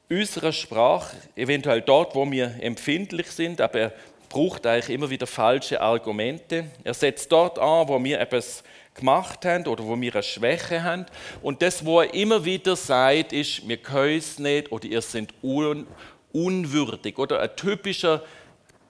unserer 0.08 0.52
Sprache, 0.52 1.16
eventuell 1.36 1.82
dort, 1.82 2.14
wo 2.14 2.28
wir 2.30 2.54
empfindlich 2.60 3.30
sind, 3.30 3.60
aber 3.60 3.78
er 3.78 3.92
braucht 4.30 4.64
eigentlich 4.64 4.94
immer 4.94 5.10
wieder 5.10 5.26
falsche 5.26 5.80
Argumente. 5.80 6.64
Er 6.82 6.94
setzt 6.94 7.30
dort 7.30 7.58
an, 7.58 7.88
wo 7.88 8.02
wir 8.02 8.18
etwas 8.18 8.62
gemacht 8.94 9.44
haben 9.44 9.66
oder 9.66 9.84
wo 9.84 10.00
wir 10.00 10.14
eine 10.14 10.22
Schwäche 10.22 10.82
haben. 10.82 11.04
Und 11.42 11.60
das, 11.60 11.84
wo 11.84 12.00
er 12.00 12.14
immer 12.14 12.44
wieder 12.44 12.76
sagt, 12.76 13.34
ist, 13.34 13.68
wir 13.68 13.76
können 13.76 14.16
es 14.16 14.38
nicht 14.38 14.72
oder 14.72 14.86
ihr 14.86 15.02
seid 15.02 15.34
un 15.42 15.86
unwürdig. 16.32 17.18
Oder 17.18 17.40
ein 17.40 17.54
typischer 17.56 18.22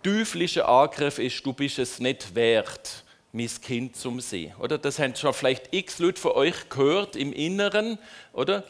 teuflischer 0.03 0.69
Angriff 0.69 1.19
ist, 1.19 1.45
du 1.45 1.53
bist 1.53 1.79
es 1.79 1.99
nicht 1.99 2.35
wert, 2.35 3.03
mein 3.33 3.49
Kind 3.63 3.97
zum 3.97 4.21
sehen. 4.21 4.55
Oder 4.59 4.77
das 4.77 4.99
haben 4.99 5.17
schon 5.17 5.33
vielleicht 5.33 5.73
x 5.73 5.99
Leute 5.99 6.21
von 6.21 6.33
euch 6.33 6.69
gehört 6.69 7.17
im 7.17 7.33
Inneren, 7.33 7.99
oder? 8.33 8.65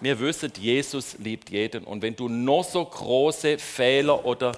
Wir 0.00 0.20
wissen, 0.20 0.52
Jesus 0.60 1.16
liebt 1.18 1.48
jeden. 1.48 1.84
Und 1.84 2.02
wenn 2.02 2.14
du 2.14 2.28
noch 2.28 2.64
so 2.64 2.84
große 2.84 3.58
Fehler 3.58 4.26
oder 4.26 4.52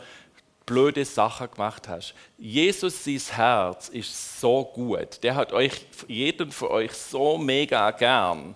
blöde 0.68 1.04
Sachen 1.06 1.50
gemacht 1.50 1.88
hast. 1.88 2.14
Jesus, 2.36 3.02
sein 3.02 3.20
Herz 3.34 3.88
ist 3.88 4.38
so 4.40 4.64
gut. 4.64 5.24
Der 5.24 5.34
hat 5.34 5.52
euch, 5.52 5.86
jeden 6.06 6.52
von 6.52 6.68
euch 6.68 6.92
so 6.92 7.38
mega 7.38 7.90
gern. 7.90 8.54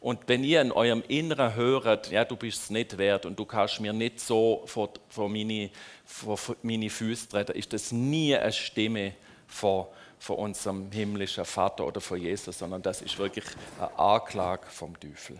Und 0.00 0.20
wenn 0.26 0.44
ihr 0.44 0.60
in 0.60 0.70
eurem 0.70 1.02
Inneren 1.08 1.54
hört, 1.54 2.10
ja, 2.10 2.24
du 2.24 2.36
bist 2.36 2.64
es 2.64 2.70
nicht 2.70 2.98
wert 2.98 3.24
und 3.24 3.38
du 3.38 3.46
kannst 3.46 3.80
mir 3.80 3.92
nicht 3.92 4.20
so 4.20 4.62
vor, 4.66 4.90
vor, 5.08 5.30
meine, 5.30 5.70
vor 6.04 6.38
meine 6.62 6.90
Füße 6.90 7.28
treten, 7.28 7.52
ist 7.52 7.72
das 7.72 7.90
nie 7.90 8.36
eine 8.36 8.52
Stimme 8.52 9.14
von, 9.46 9.86
von 10.18 10.36
unserem 10.36 10.92
himmlischen 10.92 11.46
Vater 11.46 11.86
oder 11.86 12.02
von 12.02 12.20
Jesus, 12.20 12.58
sondern 12.58 12.82
das 12.82 13.00
ist 13.00 13.18
wirklich 13.18 13.44
eine 13.78 13.98
Anklage 13.98 14.66
vom 14.68 14.98
Teufel. 15.00 15.38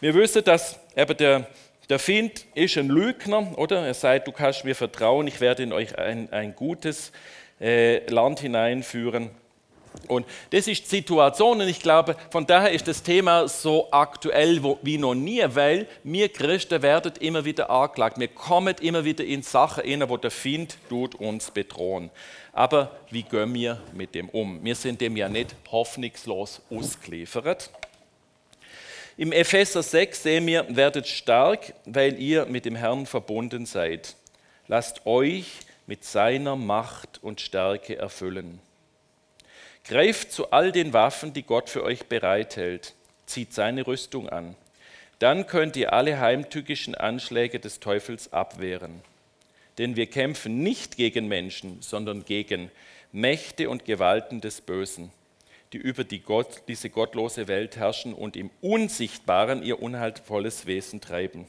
Wir 0.00 0.14
wissen, 0.14 0.42
dass 0.44 0.78
eben 0.96 1.16
der 1.16 1.48
der 1.88 1.98
Find 1.98 2.46
ist 2.54 2.76
ein 2.76 2.88
Lügner, 2.88 3.56
oder? 3.56 3.86
Er 3.86 3.94
sagt, 3.94 4.28
du 4.28 4.32
kannst 4.32 4.64
mir 4.64 4.74
vertrauen, 4.74 5.26
ich 5.26 5.40
werde 5.40 5.62
in 5.62 5.72
euch 5.72 5.98
ein, 5.98 6.30
ein 6.32 6.54
gutes 6.54 7.12
äh, 7.60 8.08
Land 8.10 8.40
hineinführen. 8.40 9.30
Und 10.06 10.26
das 10.50 10.68
ist 10.68 10.84
die 10.84 10.96
Situation 10.96 11.60
und 11.60 11.68
ich 11.68 11.80
glaube, 11.80 12.14
von 12.30 12.46
daher 12.46 12.70
ist 12.70 12.86
das 12.86 13.02
Thema 13.02 13.48
so 13.48 13.88
aktuell 13.90 14.62
wie 14.82 14.98
noch 14.98 15.14
nie, 15.14 15.42
weil 15.46 15.86
wir 16.04 16.28
Christen 16.28 16.82
werden 16.82 17.12
immer 17.20 17.44
wieder 17.44 17.70
angeklagt. 17.70 18.18
Wir 18.18 18.28
kommen 18.28 18.76
immer 18.80 19.04
wieder 19.04 19.24
in 19.24 19.42
Sachen 19.42 19.82
rein, 19.84 20.08
wo 20.08 20.16
der 20.16 20.30
Find 20.30 20.76
tut 20.88 21.14
uns 21.16 21.50
bedrohen. 21.50 22.10
Aber 22.52 22.92
wie 23.10 23.22
gehen 23.22 23.52
wir 23.54 23.80
mit 23.92 24.14
dem 24.14 24.28
um? 24.28 24.62
Wir 24.62 24.74
sind 24.74 25.00
dem 25.00 25.16
ja 25.16 25.28
nicht 25.28 25.54
hoffnungslos 25.70 26.60
ausgeliefert. 26.70 27.70
Im 29.18 29.32
Epheser 29.32 29.82
6 29.82 30.22
sehen 30.22 30.46
wir, 30.46 30.64
werdet 30.76 31.08
stark, 31.08 31.74
weil 31.84 32.20
ihr 32.20 32.46
mit 32.46 32.64
dem 32.64 32.76
Herrn 32.76 33.04
verbunden 33.04 33.66
seid. 33.66 34.14
Lasst 34.68 35.06
euch 35.06 35.54
mit 35.88 36.04
seiner 36.04 36.54
Macht 36.54 37.18
und 37.20 37.40
Stärke 37.40 37.96
erfüllen. 37.96 38.60
Greift 39.82 40.30
zu 40.30 40.52
all 40.52 40.70
den 40.70 40.92
Waffen, 40.92 41.32
die 41.32 41.42
Gott 41.42 41.68
für 41.68 41.82
euch 41.82 42.06
bereithält. 42.06 42.94
Zieht 43.26 43.52
seine 43.52 43.88
Rüstung 43.88 44.28
an. 44.28 44.54
Dann 45.18 45.48
könnt 45.48 45.74
ihr 45.74 45.92
alle 45.92 46.20
heimtückischen 46.20 46.94
Anschläge 46.94 47.58
des 47.58 47.80
Teufels 47.80 48.32
abwehren. 48.32 49.00
Denn 49.78 49.96
wir 49.96 50.06
kämpfen 50.06 50.62
nicht 50.62 50.96
gegen 50.96 51.26
Menschen, 51.26 51.82
sondern 51.82 52.24
gegen 52.24 52.70
Mächte 53.10 53.68
und 53.68 53.84
Gewalten 53.84 54.40
des 54.40 54.60
Bösen 54.60 55.10
die 55.72 55.78
über 55.78 56.04
die 56.04 56.20
Gott, 56.20 56.62
diese 56.68 56.90
gottlose 56.90 57.48
Welt 57.48 57.76
herrschen 57.76 58.14
und 58.14 58.36
im 58.36 58.50
Unsichtbaren 58.60 59.62
ihr 59.62 59.82
unhaltvolles 59.82 60.66
Wesen 60.66 61.00
treiben. 61.00 61.46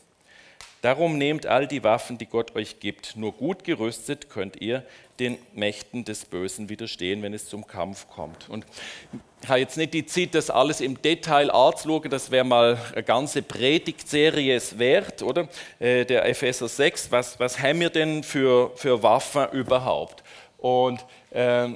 Darum 0.81 1.17
nehmt 1.17 1.45
all 1.45 1.67
die 1.67 1.83
Waffen, 1.83 2.17
die 2.17 2.25
Gott 2.25 2.55
euch 2.55 2.79
gibt. 2.79 3.17
Nur 3.17 3.33
gut 3.33 3.65
gerüstet 3.65 4.29
könnt 4.29 4.61
ihr 4.61 4.83
den 5.19 5.37
Mächten 5.53 6.05
des 6.05 6.23
Bösen 6.23 6.69
widerstehen, 6.69 7.21
wenn 7.21 7.33
es 7.33 7.49
zum 7.49 7.67
Kampf 7.67 8.07
kommt. 8.07 8.49
Und 8.49 8.65
ich 9.41 9.49
habe 9.49 9.59
jetzt 9.59 9.75
nicht 9.75 9.93
die 9.93 10.05
Zeit, 10.05 10.35
das 10.35 10.49
alles 10.49 10.79
im 10.79 11.01
Detail 11.01 11.51
anzuschauen, 11.51 12.09
das 12.09 12.31
wäre 12.31 12.45
mal 12.45 12.77
eine 12.93 13.03
ganze 13.03 13.41
Predigtserie 13.41 14.61
wert, 14.77 15.21
oder? 15.21 15.49
Äh, 15.79 16.05
der 16.05 16.25
Epheser 16.25 16.69
6, 16.69 17.11
was, 17.11 17.37
was 17.41 17.59
haben 17.59 17.81
wir 17.81 17.89
denn 17.89 18.23
für, 18.23 18.71
für 18.77 19.03
Waffen 19.03 19.49
überhaupt? 19.51 20.23
Und 20.57 21.05
äh, 21.31 21.67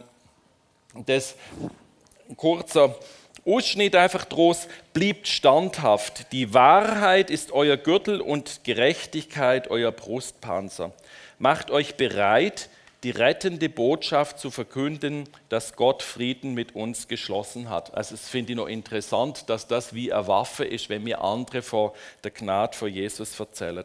das 1.05 1.35
kurzer 2.37 2.95
Ausschnitt 3.45 3.95
einfach 3.95 4.23
draus, 4.23 4.67
bleibt 4.93 5.27
standhaft. 5.27 6.31
Die 6.31 6.53
Wahrheit 6.53 7.29
ist 7.29 7.51
euer 7.51 7.75
Gürtel 7.75 8.21
und 8.21 8.63
Gerechtigkeit 8.63 9.69
euer 9.69 9.91
Brustpanzer. 9.91 10.93
Macht 11.39 11.69
euch 11.69 11.95
bereit, 11.95 12.69
die 13.03 13.09
rettende 13.09 13.67
Botschaft 13.67 14.39
zu 14.39 14.49
verkünden, 14.49 15.27
dass 15.49 15.75
Gott 15.75 16.03
Frieden 16.03 16.53
mit 16.53 16.73
uns 16.73 17.09
geschlossen 17.09 17.69
hat. 17.69 17.93
Also 17.93 18.15
es 18.15 18.29
finde 18.29 18.53
ich 18.53 18.57
noch 18.57 18.67
interessant, 18.67 19.49
dass 19.49 19.67
das 19.67 19.93
wie 19.93 20.13
eine 20.13 20.27
Waffe 20.27 20.63
ist, 20.63 20.87
wenn 20.87 21.03
mir 21.03 21.21
andere 21.21 21.61
vor 21.61 21.93
der 22.23 22.31
Gnade 22.31 22.77
vor 22.77 22.87
Jesus 22.87 23.37
erzählen. 23.37 23.83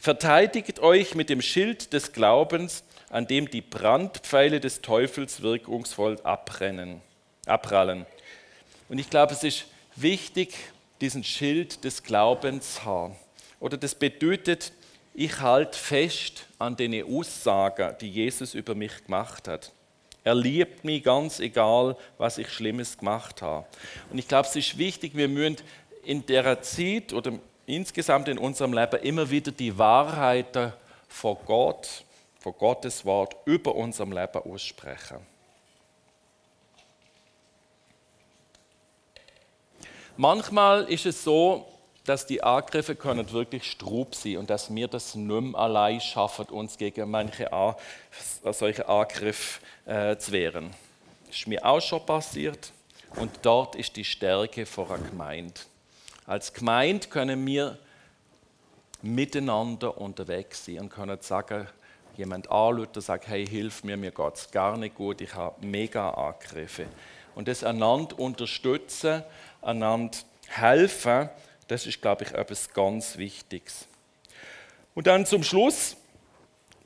Verteidigt 0.00 0.80
euch 0.80 1.14
mit 1.14 1.30
dem 1.30 1.40
Schild 1.40 1.92
des 1.92 2.12
Glaubens, 2.12 2.82
an 3.10 3.28
dem 3.28 3.48
die 3.48 3.62
Brandpfeile 3.62 4.58
des 4.58 4.82
Teufels 4.82 5.40
wirkungsvoll 5.40 6.18
abrennen 6.24 7.00
abprallen. 7.48 8.06
Und 8.88 8.98
ich 8.98 9.10
glaube, 9.10 9.32
es 9.32 9.44
ist 9.44 9.66
wichtig, 9.96 10.54
diesen 11.00 11.24
Schild 11.24 11.84
des 11.84 12.02
Glaubens 12.02 12.74
zu 12.76 12.84
haben. 12.84 13.16
Oder 13.60 13.76
das 13.76 13.94
bedeutet, 13.94 14.72
ich 15.14 15.40
halte 15.40 15.76
fest 15.76 16.46
an 16.58 16.76
den 16.76 17.04
Aussagen, 17.04 17.96
die 18.00 18.10
Jesus 18.10 18.54
über 18.54 18.74
mich 18.74 19.04
gemacht 19.04 19.48
hat. 19.48 19.72
Er 20.24 20.34
liebt 20.34 20.84
mich 20.84 21.02
ganz 21.02 21.40
egal, 21.40 21.96
was 22.18 22.38
ich 22.38 22.50
Schlimmes 22.50 22.98
gemacht 22.98 23.42
habe. 23.42 23.66
Und 24.10 24.18
ich 24.18 24.28
glaube, 24.28 24.48
es 24.48 24.56
ist 24.56 24.78
wichtig, 24.78 25.16
wir 25.16 25.28
müssen 25.28 25.56
in 26.04 26.24
der 26.26 26.60
Zeit 26.62 27.12
oder 27.12 27.32
insgesamt 27.66 28.28
in 28.28 28.38
unserem 28.38 28.72
Leben 28.72 29.00
immer 29.02 29.28
wieder 29.30 29.52
die 29.52 29.76
Wahrheiten 29.76 30.72
von 31.08 31.36
Gott, 31.46 32.04
von 32.40 32.52
Gottes 32.56 33.04
Wort 33.04 33.36
über 33.44 33.74
unserem 33.74 34.12
Leben 34.12 34.42
aussprechen. 34.42 35.18
Manchmal 40.20 40.90
ist 40.90 41.06
es 41.06 41.22
so, 41.22 41.64
dass 42.04 42.26
die 42.26 42.42
Angriffe 42.42 42.96
können 42.96 43.30
wirklich 43.30 43.70
strub 43.70 44.16
sein 44.16 44.38
und 44.38 44.50
dass 44.50 44.74
wir 44.74 44.88
das 44.88 45.14
nicht 45.14 45.40
mehr 45.40 45.60
allein 45.60 46.00
schaffen, 46.00 46.46
uns 46.46 46.76
gegen 46.76 47.08
manche 47.08 47.52
An 47.52 47.76
solche 48.50 48.88
Angriffe 48.88 49.60
äh, 49.86 50.16
zu 50.16 50.32
wehren. 50.32 50.74
Das 51.28 51.36
ist 51.36 51.46
mir 51.46 51.64
auch 51.64 51.80
schon 51.80 52.04
passiert 52.04 52.72
und 53.14 53.30
dort 53.42 53.76
ist 53.76 53.94
die 53.94 54.04
Stärke 54.04 54.66
vor 54.66 54.90
einer 54.90 55.08
Gemeinde. 55.08 55.54
Als 56.26 56.52
Gemeinde 56.52 57.06
können 57.06 57.46
wir 57.46 57.78
miteinander 59.02 59.98
unterwegs 59.98 60.64
sein 60.64 60.80
und 60.80 60.88
können 60.88 61.18
sagen, 61.20 61.68
jemand 62.16 62.50
anrufen 62.50 62.90
und 62.96 63.02
sagt, 63.02 63.28
hey, 63.28 63.46
hilf 63.46 63.84
mir, 63.84 63.96
mir 63.96 64.10
geht 64.10 64.34
es 64.34 64.50
gar 64.50 64.76
nicht 64.78 64.96
gut, 64.96 65.20
ich 65.20 65.32
habe 65.36 65.64
mega 65.64 66.10
Angriffe. 66.10 66.88
Und 67.36 67.46
das 67.46 67.62
einander 67.62 68.18
unterstützen 68.18 69.22
einander 69.62 70.18
helfen, 70.48 71.28
das 71.68 71.86
ist, 71.86 72.00
glaube 72.00 72.24
ich, 72.24 72.32
etwas 72.32 72.72
ganz 72.72 73.18
Wichtiges. 73.18 73.86
Und 74.94 75.06
dann 75.06 75.26
zum 75.26 75.42
Schluss 75.42 75.96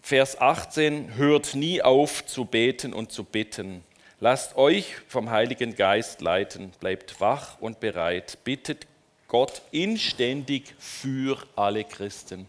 Vers 0.04 0.40
18, 0.40 1.14
hört 1.14 1.54
nie 1.54 1.80
auf 1.80 2.26
zu 2.26 2.44
beten 2.44 2.92
und 2.92 3.12
zu 3.12 3.22
bitten. 3.22 3.84
Lasst 4.18 4.56
euch 4.56 4.96
vom 5.06 5.30
Heiligen 5.30 5.76
Geist 5.76 6.20
leiten, 6.20 6.72
bleibt 6.80 7.20
wach 7.20 7.60
und 7.60 7.78
bereit, 7.78 8.38
bittet 8.42 8.88
Gott 9.28 9.62
inständig 9.70 10.74
für 10.78 11.38
alle 11.54 11.84
Christen. 11.84 12.48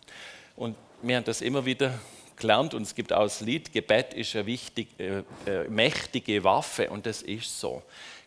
Und 0.56 0.76
wir 1.04 1.16
haben 1.16 1.26
das 1.26 1.42
immer 1.42 1.64
wieder 1.64 2.00
gelernt 2.38 2.74
und 2.74 2.82
es 2.82 2.96
gibt 2.96 3.14
auch 3.14 3.24
das 3.24 3.42
Lied, 3.42 3.72
Gebet 3.72 4.16
ist 4.16 4.36
eine 4.36 4.48
wichtig, 4.48 4.88
äh, 5.00 5.20
äh, 5.46 5.68
mächtige 5.70 6.44
Waffe 6.44 6.90
und 6.90 7.06
das 7.06 7.22
ist 7.22 7.60
so. 7.60 7.84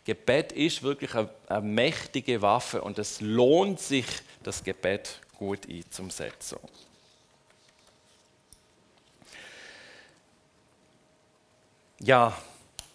Gebet 0.06 0.52
ist 0.52 0.84
wirklich 0.84 1.12
eine, 1.16 1.28
eine 1.48 1.62
mächtige 1.62 2.40
Waffe 2.40 2.80
und 2.80 2.96
es 2.96 3.20
lohnt 3.20 3.80
sich, 3.80 4.06
das 4.44 4.62
Gebet 4.62 5.20
gut 5.36 5.68
einzusetzen. 5.68 6.58
Ja, 11.98 12.40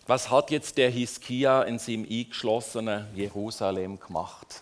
was 0.08 0.30
hat 0.30 0.52
jetzt 0.52 0.78
der 0.78 0.90
Hiskia 0.90 1.64
in 1.64 1.80
seinem 1.80 2.08
eingeschlossenen 2.10 3.06
Jerusalem 3.14 4.00
gemacht? 4.00 4.62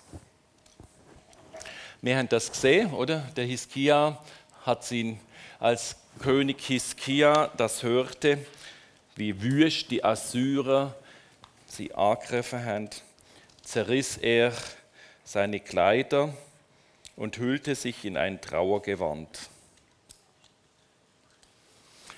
Wir 2.02 2.18
haben 2.18 2.30
das 2.30 2.52
gesehen, 2.52 2.92
oder? 2.94 3.20
Der 3.36 3.46
Hiskia 3.46 4.18
hat 4.66 4.92
ihn 4.92 5.20
als 5.60 5.98
König 6.18 6.62
Hiskia 6.62 7.52
das 7.58 7.84
hörte, 7.84 8.44
wie 9.16 9.40
wüst 9.40 9.92
die 9.92 10.04
Assyrer 10.04 10.96
sie 11.80 11.94
angegriffen 11.94 12.66
haben, 12.66 12.90
zerriss 13.64 14.18
er 14.18 14.52
seine 15.24 15.62
Kleider 15.62 16.34
und 17.16 17.38
hüllte 17.38 17.74
sich 17.74 18.04
in 18.04 18.18
ein 18.18 18.42
Trauergewand. 18.42 19.30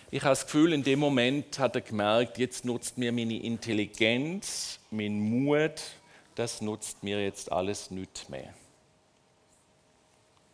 Ich 0.09 0.23
habe 0.23 0.31
das 0.31 0.45
Gefühl, 0.45 0.73
in 0.73 0.83
dem 0.83 0.97
Moment 0.97 1.59
hat 1.59 1.75
er 1.75 1.81
gemerkt, 1.81 2.39
jetzt 2.39 2.65
nutzt 2.65 2.97
mir 2.97 3.11
meine 3.11 3.37
Intelligenz, 3.37 4.79
mein 4.89 5.19
Mut, 5.19 5.79
das 6.33 6.61
nutzt 6.61 7.03
mir 7.03 7.23
jetzt 7.23 7.51
alles 7.51 7.91
nicht 7.91 8.31
mehr. 8.31 8.51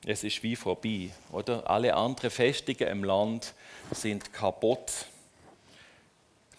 Es 0.05 0.25
ist 0.25 0.43
wie 0.43 0.57
vorbei, 0.57 1.11
oder? 1.31 1.69
Alle 1.69 1.95
anderen 1.95 2.29
Festungen 2.29 2.89
im 2.89 3.03
Land 3.05 3.53
sind 3.91 4.33
kaputt. 4.33 4.91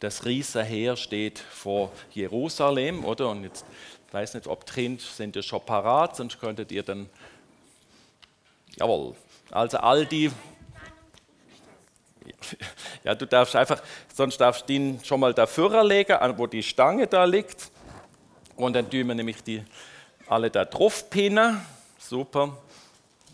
Das 0.01 0.25
Riesenheer 0.25 0.97
steht 0.97 1.39
vor 1.39 1.91
Jerusalem, 2.13 3.05
oder? 3.05 3.31
Und 3.31 3.43
jetzt 3.43 3.65
weiß 4.13 4.35
nicht, 4.35 4.47
ob 4.47 4.65
drin 4.65 4.99
sind 4.99 5.37
ihr 5.37 5.43
schon 5.43 5.65
parat, 5.65 6.17
sonst 6.17 6.39
könntet 6.39 6.71
ihr 6.71 6.83
dann. 6.83 7.09
Jawohl. 8.77 9.15
Also 9.51 9.79
all 9.79 10.07
die. 10.07 10.31
Ja, 13.03 13.15
du 13.15 13.27
darfst 13.27 13.57
einfach, 13.57 13.83
sonst 14.15 14.39
darfst 14.39 14.69
du 14.69 14.73
ihn 14.75 15.01
schon 15.03 15.19
mal 15.19 15.35
dafür 15.35 15.83
legen, 15.83 16.17
wo 16.37 16.47
die 16.47 16.63
Stange 16.63 17.07
da 17.07 17.25
liegt. 17.25 17.71
Und 18.57 18.75
dann 18.75 18.89
tun 18.89 19.09
wir 19.09 19.15
nämlich 19.15 19.43
die 19.43 19.65
alle 20.29 20.51
da 20.51 20.65
drauf 20.65 21.11
pinnen. 21.11 21.61
Super. 21.99 22.57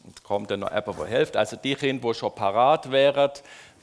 Und 0.04 0.22
kommt 0.22 0.50
dann 0.50 0.60
noch 0.60 0.70
jemand, 0.70 0.98
der 0.98 1.06
hilft. 1.06 1.36
Also 1.36 1.56
die 1.56 1.74
Kinder, 1.74 2.08
die 2.08 2.14
schon 2.14 2.34
parat 2.34 2.90
wären, 2.90 3.30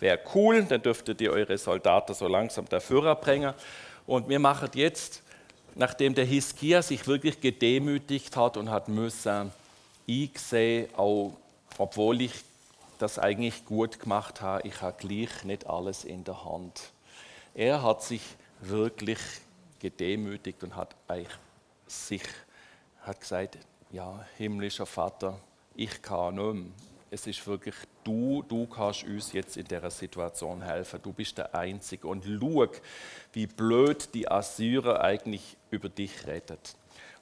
wäre 0.02 0.20
cool. 0.34 0.64
Dann 0.64 0.82
dürftet 0.82 1.22
ihr 1.22 1.32
eure 1.32 1.58
Soldaten 1.58 2.14
so 2.14 2.28
langsam 2.28 2.68
dafür 2.68 3.16
bringen. 3.16 3.54
Und 4.06 4.28
wir 4.28 4.40
machen 4.40 4.70
jetzt, 4.74 5.24
nachdem 5.76 6.16
der 6.16 6.26
Hiskia 6.26 6.82
sich 6.82 7.08
wirklich 7.08 7.40
gedemütigt 7.40 8.36
hat 8.36 8.58
und 8.58 8.70
hat 8.70 8.90
müssen, 8.90 9.52
ich 10.06 10.38
sehe, 10.40 10.90
auch 10.98 11.38
obwohl 11.78 12.22
ich 12.22 12.34
das 12.98 13.18
eigentlich 13.18 13.66
gut 13.66 14.00
gemacht 14.00 14.42
habe, 14.42 14.68
ich 14.68 14.82
habe 14.82 14.96
gleich 14.98 15.44
nicht 15.44 15.68
alles 15.68 16.04
in 16.04 16.24
der 16.24 16.44
Hand. 16.44 16.92
Er 17.54 17.82
hat 17.82 18.04
sich 18.04 18.22
wirklich 18.60 19.20
gedemütigt 19.80 20.64
und 20.64 20.76
hat 20.76 20.96
eigentlich 21.08 21.30
sich 21.88 22.24
hat 23.02 23.20
gesagt, 23.20 23.58
ja, 23.92 24.26
himmlischer 24.38 24.86
Vater, 24.86 25.40
ich 25.76 26.02
kann 26.02 26.36
nicht 26.36 26.54
mehr. 26.54 26.72
Es 27.10 27.28
ist 27.28 27.46
wirklich 27.48 27.76
du, 28.04 28.44
du 28.48 28.68
kannst 28.68 29.04
uns 29.04 29.34
jetzt 29.34 29.58
in 29.58 29.66
dieser 29.66 29.92
Situation 29.92 30.62
helfen. 30.62 31.00
Du 31.02 31.14
bist 31.14 31.38
der 31.38 31.54
Einzige. 31.56 32.08
Und 32.08 32.26
schau, 32.26 32.68
wie 33.34 33.48
blöd 33.48 34.14
die 34.14 34.30
Assyrer 34.30 35.02
eigentlich 35.02 35.58
über 35.70 35.90
dich 35.90 36.28
reden. 36.28 36.58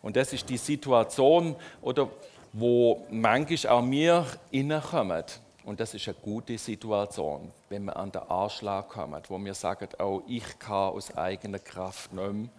Und 0.02 0.16
das 0.16 0.34
ist 0.34 0.50
die 0.50 0.58
Situation, 0.58 1.56
oder, 1.82 2.10
wo 2.54 3.06
manchmal 3.10 3.74
auch 3.74 3.90
wir 3.90 4.26
reinkommen. 4.54 5.26
Und 5.66 5.80
das 5.80 5.94
ist 5.94 6.08
eine 6.08 6.18
gute 6.22 6.58
Situation, 6.58 7.52
wenn 7.68 7.84
wir 7.86 7.96
an 7.96 8.12
den 8.12 8.24
Anschlag 8.24 8.90
kommen, 8.90 9.22
wo 9.28 9.38
wir 9.38 9.54
sagen, 9.54 9.90
oh, 10.00 10.22
ich 10.28 10.58
kann 10.58 10.94
aus 10.94 11.16
eigener 11.16 11.60
Kraft 11.60 12.14
nicht 12.14 12.34
mehr. 12.34 12.50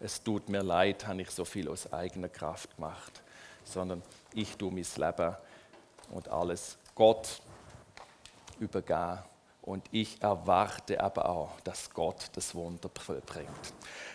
Es 0.00 0.22
tut 0.22 0.48
mir 0.48 0.62
leid, 0.62 1.06
habe 1.06 1.22
ich 1.22 1.30
so 1.30 1.44
viel 1.44 1.68
aus 1.68 1.92
eigener 1.92 2.28
Kraft 2.28 2.74
gemacht. 2.76 3.22
Sondern 3.64 4.02
ich 4.34 4.56
tue 4.56 4.70
mein 4.70 4.84
Leben 4.96 5.36
und 6.10 6.28
alles 6.28 6.76
Gott 6.94 7.40
übergeben. 8.58 9.18
Und 9.62 9.84
ich 9.90 10.22
erwarte 10.22 11.00
aber 11.00 11.28
auch, 11.28 11.60
dass 11.64 11.90
Gott 11.90 12.30
das 12.34 12.54
Wunder 12.54 12.88
vollbringt. 13.02 13.48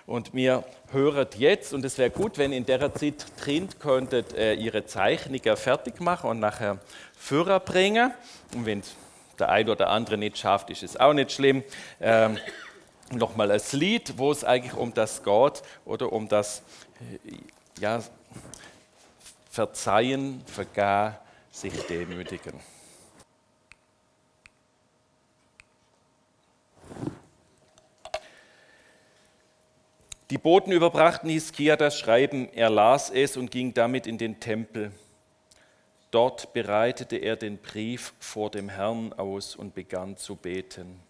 Und 0.06 0.34
wir 0.34 0.64
hören 0.92 1.28
jetzt, 1.38 1.74
und 1.74 1.84
es 1.84 1.98
wäre 1.98 2.10
gut, 2.10 2.38
wenn 2.38 2.54
in 2.54 2.66
der 2.66 2.94
Zeit 2.96 3.26
drin 3.38 3.68
könntet 3.78 4.34
äh, 4.34 4.54
ihre 4.54 4.86
Zeichnungen 4.86 5.58
fertig 5.58 6.00
machen 6.00 6.30
und 6.30 6.40
nachher 6.40 6.80
Führer 7.18 7.60
bringen. 7.60 8.14
Und 8.56 8.66
wenn 8.66 8.82
der 9.38 9.50
eine 9.50 9.72
oder 9.72 9.90
andere 9.90 10.18
nicht 10.18 10.38
schafft, 10.38 10.70
ist 10.70 10.84
es 10.84 10.96
auch 10.96 11.14
nicht 11.14 11.34
schlimm. 11.34 11.64
Ähm, 12.00 12.38
Nochmal 13.12 13.52
ein 13.52 13.62
Lied, 13.74 14.18
wo 14.18 14.32
es 14.32 14.46
eigentlich 14.46 14.74
um 14.74 14.94
das 14.94 15.22
geht 15.22 15.64
oder 15.84 16.14
um 16.14 16.30
das 16.30 16.64
äh, 17.26 17.82
ja, 17.82 18.00
Verzeihen, 19.50 20.42
Vergehen, 20.46 21.16
sich 21.52 21.74
demütigen. 21.88 22.54
Die 30.32 30.38
Boten 30.38 30.72
überbrachten 30.72 31.30
Hiskia 31.30 31.76
das 31.76 32.00
Schreiben, 32.00 32.48
er 32.54 32.70
las 32.70 33.10
es 33.10 33.36
und 33.36 33.52
ging 33.52 33.74
damit 33.74 34.08
in 34.08 34.18
den 34.18 34.40
Tempel. 34.40 34.94
Dort 36.10 36.54
bereitete 36.54 37.18
er 37.18 37.36
den 37.36 37.58
Brief 37.58 38.14
vor 38.18 38.50
dem 38.50 38.70
Herrn 38.70 39.12
aus 39.12 39.58
und 39.58 39.76
begann 39.76 40.16
zu 40.16 40.38
beten. 40.38 41.02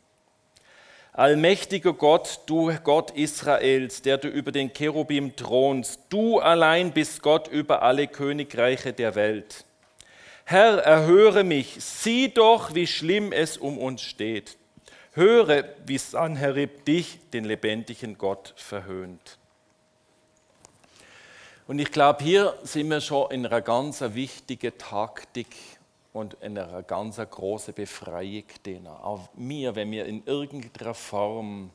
Allmächtiger 1.14 1.94
Gott, 1.94 2.40
du 2.48 2.74
Gott 2.84 3.12
Israels, 3.12 4.02
der 4.02 4.18
du 4.18 4.28
über 4.28 4.52
den 4.52 4.74
Cherubim 4.74 5.36
thronst, 5.36 6.00
du 6.10 6.40
allein 6.40 6.92
bist 6.92 7.22
Gott 7.22 7.48
über 7.48 7.84
alle 7.84 8.08
Königreiche 8.08 8.92
der 8.92 9.14
Welt. 9.14 9.66
Herr, 10.46 10.80
erhöre 10.80 11.44
mich, 11.44 11.76
sieh 11.78 12.30
doch, 12.30 12.74
wie 12.74 12.88
schlimm 12.88 13.32
es 13.34 13.58
um 13.58 13.78
uns 13.78 14.02
steht. 14.02 14.58
Höre, 15.14 15.66
wie 15.86 15.98
Sanherib 15.98 16.86
dich, 16.86 17.20
den 17.32 17.44
lebendigen 17.44 18.18
Gott, 18.18 18.54
verhöhnt. 18.56 19.38
Und 21.68 21.80
ich 21.80 21.92
glaube, 21.92 22.24
hier 22.24 22.58
sind 22.64 22.90
wir 22.90 23.02
schon 23.02 23.30
in 23.32 23.46
einer 23.46 23.62
ganz 23.62 24.00
wichtigen 24.02 24.78
Taktik 24.78 25.54
und 26.14 26.36
in 26.36 26.58
einer 26.58 26.82
ganz 26.84 27.18
großen 27.18 27.74
Befreiung 27.74 28.46
drin. 28.64 28.88
Auch 28.88 29.28
mir, 29.36 29.76
wenn 29.76 29.92
wir 29.92 30.06
in 30.06 30.26
irgendeiner 30.26 30.94
Form 30.94 31.72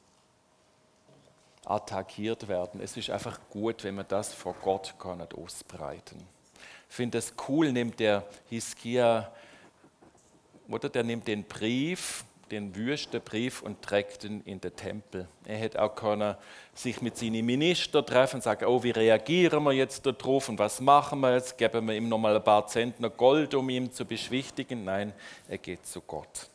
attackiert 1.66 2.48
werden, 2.48 2.80
es 2.80 2.96
ist 2.96 3.10
einfach 3.10 3.38
gut, 3.50 3.84
wenn 3.84 3.96
wir 3.96 4.04
das 4.04 4.32
vor 4.32 4.54
Gott 4.62 4.94
können 4.98 5.28
ausbreiten. 5.36 6.26
Ich 6.88 6.94
finde 6.94 7.18
es 7.18 7.34
cool, 7.48 7.70
nimmt 7.70 8.00
der 8.00 8.24
Hiskia, 8.48 9.30
oder 10.68 10.88
der 10.88 11.04
nimmt 11.04 11.28
den 11.28 11.44
Brief 11.44 12.24
den 12.50 12.74
Wüstenbrief 12.74 13.62
und 13.62 13.82
trägt 13.82 14.24
ihn 14.24 14.42
in 14.44 14.60
den 14.60 14.74
Tempel. 14.74 15.28
Er 15.44 15.56
hätte 15.56 15.82
auch 15.82 15.94
können 15.94 16.36
sich 16.74 17.00
mit 17.02 17.16
seinen 17.16 17.44
Ministern 17.44 18.04
treffen 18.04 18.36
und 18.36 18.42
sagen, 18.42 18.66
oh, 18.66 18.82
wie 18.82 18.90
reagieren 18.90 19.62
wir 19.64 19.72
jetzt 19.72 20.06
darauf 20.06 20.48
und 20.48 20.58
was 20.58 20.80
machen 20.80 21.20
wir 21.20 21.34
jetzt? 21.34 21.58
Geben 21.58 21.86
wir 21.86 21.94
ihm 21.94 22.08
nochmal 22.08 22.36
ein 22.36 22.44
paar 22.44 22.66
Zentner 22.66 23.10
Gold, 23.10 23.54
um 23.54 23.68
ihn 23.68 23.92
zu 23.92 24.04
beschwichtigen? 24.04 24.84
Nein, 24.84 25.12
er 25.48 25.58
geht 25.58 25.86
zu 25.86 26.00
Gott. 26.00 26.48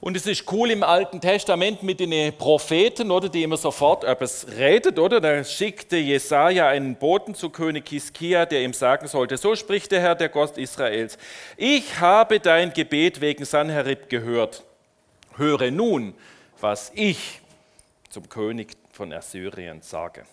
Und 0.00 0.16
es 0.16 0.26
ist 0.26 0.50
cool 0.52 0.70
im 0.70 0.84
Alten 0.84 1.20
Testament 1.20 1.82
mit 1.82 1.98
den 1.98 2.36
Propheten, 2.36 3.10
oder, 3.10 3.28
die 3.28 3.42
immer 3.42 3.56
sofort 3.56 4.04
etwas 4.04 4.46
redet, 4.56 4.96
oder? 4.98 5.20
Da 5.20 5.42
schickte 5.42 5.96
Jesaja 5.96 6.68
einen 6.68 6.94
Boten 6.94 7.34
zu 7.34 7.50
König 7.50 7.88
Hiskia, 7.88 8.46
der 8.46 8.62
ihm 8.62 8.72
sagen 8.72 9.08
sollte: 9.08 9.36
So 9.36 9.56
spricht 9.56 9.90
der 9.90 10.00
Herr, 10.00 10.14
der 10.14 10.28
Gott 10.28 10.56
Israels: 10.56 11.18
Ich 11.56 11.98
habe 11.98 12.38
dein 12.38 12.72
Gebet 12.72 13.20
wegen 13.20 13.44
Sanherib 13.44 14.08
gehört. 14.08 14.62
Höre 15.36 15.72
nun, 15.72 16.14
was 16.60 16.92
ich 16.94 17.40
zum 18.08 18.28
König 18.28 18.76
von 18.92 19.12
Assyrien 19.12 19.82
sage. 19.82 20.24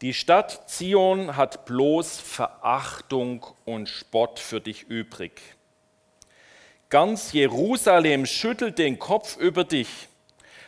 Die 0.00 0.14
Stadt 0.14 0.70
Zion 0.70 1.36
hat 1.36 1.66
bloß 1.66 2.18
Verachtung 2.18 3.46
und 3.66 3.88
Spott 3.90 4.40
für 4.40 4.60
dich 4.60 4.84
übrig 4.84 5.32
Ganz 6.92 7.32
Jerusalem 7.32 8.26
schüttelt 8.26 8.76
den 8.76 8.98
Kopf 8.98 9.38
über 9.38 9.64
dich. 9.64 9.88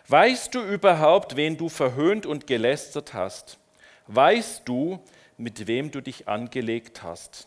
Weißt 0.09 0.55
du 0.55 0.63
überhaupt, 0.63 1.37
wen 1.37 1.59
du 1.59 1.69
verhöhnt 1.69 2.25
und 2.25 2.47
gelästert 2.47 3.13
hast? 3.13 3.59
Weißt 4.07 4.63
du, 4.65 5.01
mit 5.37 5.67
wem 5.67 5.91
du 5.91 6.01
dich 6.01 6.27
angelegt 6.27 7.03
hast? 7.03 7.47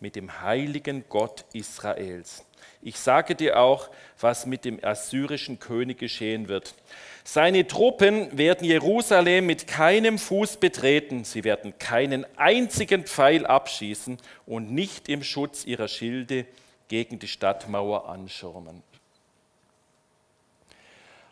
Mit 0.00 0.16
dem 0.16 0.42
heiligen 0.42 1.04
Gott 1.08 1.44
Israels. 1.52 2.44
Ich 2.82 2.98
sage 2.98 3.36
dir 3.36 3.60
auch, 3.60 3.88
was 4.18 4.46
mit 4.46 4.64
dem 4.64 4.84
assyrischen 4.84 5.60
König 5.60 5.98
geschehen 5.98 6.48
wird. 6.48 6.74
Seine 7.22 7.68
Truppen 7.68 8.36
werden 8.36 8.64
Jerusalem 8.64 9.46
mit 9.46 9.68
keinem 9.68 10.18
Fuß 10.18 10.56
betreten. 10.56 11.22
Sie 11.22 11.44
werden 11.44 11.78
keinen 11.78 12.26
einzigen 12.36 13.04
Pfeil 13.04 13.46
abschießen 13.46 14.18
und 14.44 14.72
nicht 14.72 15.08
im 15.08 15.22
Schutz 15.22 15.64
ihrer 15.64 15.86
Schilde 15.86 16.46
gegen 16.88 17.18
die 17.18 17.28
Stadtmauer 17.28 18.08
anschirmen. 18.08 18.82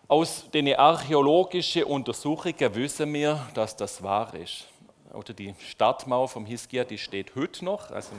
Aus 0.09 0.49
den 0.53 0.73
archäologischen 0.73 1.83
Untersuchungen 1.85 2.75
wissen 2.75 3.13
wir, 3.13 3.45
dass 3.55 3.75
das 3.75 4.03
wahr 4.03 4.33
ist. 4.35 4.69
Oder 5.13 5.33
die 5.33 5.55
Stadtmauer 5.59 6.29
vom 6.29 6.47
Hiskia, 6.47 6.85
die 6.85 6.99
steht 6.99 7.35
heute 7.35 7.65
noch. 7.65 7.91
Also 7.91 8.13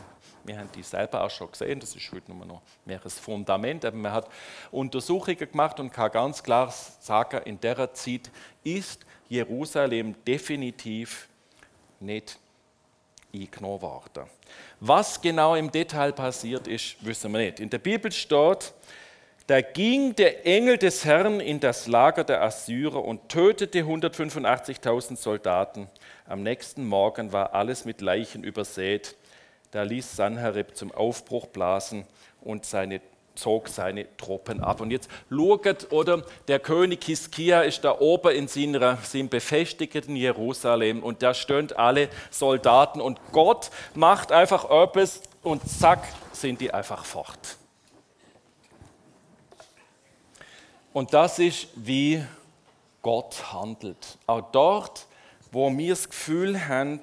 wir 0.44 0.58
haben 0.58 0.70
die 0.76 0.84
selber 0.84 1.24
auch 1.24 1.30
schon 1.30 1.50
gesehen. 1.52 1.80
Das 1.80 1.96
ist 1.96 2.12
heute 2.12 2.34
nur 2.34 2.46
noch 2.46 2.62
mehr 2.86 3.00
ein 3.02 3.10
Fundament. 3.10 3.86
Aber 3.86 3.96
man 3.96 4.12
hat 4.12 4.28
Untersuchungen 4.72 5.38
gemacht 5.38 5.80
und 5.80 5.92
kann 5.92 6.12
ganz 6.12 6.44
klar 6.44 6.72
sagen, 6.72 7.42
in 7.44 7.60
der 7.62 7.94
Zeit 7.94 8.32
ist 8.64 9.06
Jerusalem 9.30 10.16
definitiv 10.26 11.30
nicht 12.00 12.40
eingenommen 13.42 13.82
worden. 13.82 14.26
Was 14.80 15.22
genau 15.22 15.56
im 15.56 15.72
Detail 15.72 16.14
passiert 16.14 16.68
ist, 16.68 16.98
wissen 17.02 17.32
wir 17.32 17.40
nicht. 17.40 17.60
In 17.60 17.70
der 17.70 17.80
Bibel 17.80 18.12
steht, 18.12 18.74
da 19.48 19.62
ging 19.62 20.14
der 20.14 20.46
Engel 20.46 20.78
des 20.78 21.06
Herrn 21.06 21.40
in 21.40 21.62
das 21.62 21.88
Lager 21.88 22.26
der 22.26 22.42
Assyrer 22.42 23.04
und 23.04 23.30
tötete 23.30 23.80
185.000 23.80 25.16
Soldaten. 25.16 25.88
Am 26.26 26.44
nächsten 26.44 26.86
Morgen 26.86 27.32
war 27.32 27.54
alles 27.54 27.86
mit 27.86 28.02
Leichen 28.02 28.44
übersät. 28.44 29.16
Da 29.72 29.84
ließ 29.84 30.18
Sanherib 30.18 30.76
zum 30.76 30.92
Aufbruch 30.92 31.48
blasen 31.48 32.06
und 32.42 32.66
seine, 32.66 33.00
zog 33.38 33.70
seine 33.70 34.18
Truppen 34.18 34.62
ab. 34.62 34.82
Und 34.82 34.92
jetzt 34.92 35.10
schaut, 35.30 35.92
oder 35.92 36.24
der 36.48 36.60
König 36.60 37.04
Hiskia 37.04 37.62
ist 37.62 37.84
da 37.84 38.00
oben 38.00 38.36
in 38.36 38.48
seinem 38.48 39.30
befestigten 39.30 40.16
Jerusalem 40.16 41.04
und 41.04 41.24
da 41.24 41.34
stehen 41.34 41.72
alle 41.74 42.10
Soldaten 42.32 43.02
und 43.02 43.20
Gott 43.32 43.70
macht 43.94 44.32
einfach 44.32 44.70
etwas 44.70 45.22
und 45.44 45.68
zack, 45.68 46.04
sind 46.34 46.62
die 46.62 46.74
einfach 46.74 47.06
fort. 47.06 47.58
Und 50.94 51.14
das 51.14 51.40
ist, 51.40 51.68
wie 51.76 52.24
Gott 53.02 53.54
handelt. 53.54 54.18
Auch 54.26 54.52
dort, 54.52 55.06
wo 55.52 55.76
wir 55.78 55.92
das 55.92 56.10
Gefühl 56.10 56.68
haben, 56.68 57.00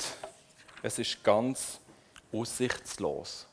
es 0.83 0.99
ist 0.99 1.23
ganz 1.23 1.81
aussichtslos, 2.33 3.47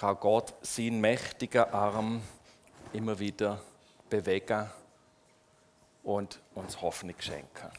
kann 0.00 0.18
Gott 0.18 0.54
seinen 0.62 0.98
mächtigen 0.98 1.62
Arm 1.74 2.22
immer 2.94 3.18
wieder 3.18 3.60
bewegen 4.08 4.70
und 6.02 6.40
uns 6.54 6.80
Hoffnung 6.80 7.14
schenken. 7.18 7.70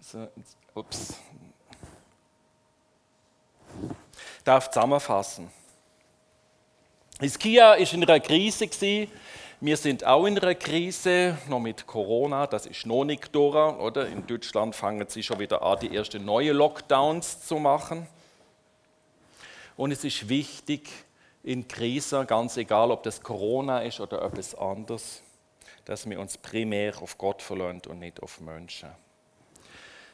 So, 0.00 0.26
ups, 0.74 1.18
darf 4.42 4.70
zusammenfassen. 4.70 5.50
Hiskia 7.20 7.74
ist 7.74 7.92
in 7.92 8.02
einer 8.02 8.18
Krise. 8.20 8.70
Wir 9.62 9.76
sind 9.76 10.06
auch 10.06 10.24
in 10.24 10.38
einer 10.38 10.54
Krise, 10.54 11.36
noch 11.46 11.60
mit 11.60 11.86
Corona, 11.86 12.46
das 12.46 12.64
ist 12.64 12.86
noch 12.86 13.04
nicht 13.04 13.34
durch, 13.34 13.54
oder? 13.78 14.06
In 14.06 14.26
Deutschland 14.26 14.74
fangen 14.74 15.06
sie 15.06 15.22
schon 15.22 15.38
wieder 15.38 15.60
an, 15.60 15.78
die 15.78 15.94
ersten 15.94 16.24
neuen 16.24 16.56
Lockdowns 16.56 17.42
zu 17.46 17.56
machen. 17.56 18.06
Und 19.76 19.90
es 19.90 20.02
ist 20.02 20.30
wichtig 20.30 20.88
in 21.42 21.68
Krisen, 21.68 22.26
ganz 22.26 22.56
egal, 22.56 22.90
ob 22.90 23.02
das 23.02 23.22
Corona 23.22 23.80
ist 23.82 24.00
oder 24.00 24.22
etwas 24.22 24.54
anderes, 24.54 25.22
dass 25.84 26.08
wir 26.08 26.18
uns 26.18 26.38
primär 26.38 26.94
auf 27.02 27.18
Gott 27.18 27.42
verlassen 27.42 27.82
und 27.90 27.98
nicht 27.98 28.22
auf 28.22 28.40
Menschen. 28.40 28.88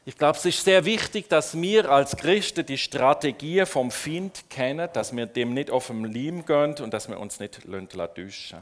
Ich 0.05 0.19
glaube, 0.19 0.39
es 0.39 0.45
ist 0.45 0.65
sehr 0.65 0.85
wichtig, 0.85 1.29
dass 1.29 1.57
wir 1.57 1.89
als 1.89 2.17
Christen 2.17 2.67
die 2.67 2.79
Strategie 2.79 3.65
vom 3.65 3.93
Find 3.93 4.51
kennen, 4.51 4.89
dass 4.93 5.15
wir 5.15 5.27
dem 5.27 5.55
nicht 5.55 5.71
auf 5.71 5.87
dem 5.87 6.05
Leim 6.05 6.45
gehen 6.45 6.75
und 6.81 6.93
dass 6.93 7.09
wir 7.09 7.21
uns 7.21 7.39
nicht 7.39 7.61
täuschen 7.63 8.59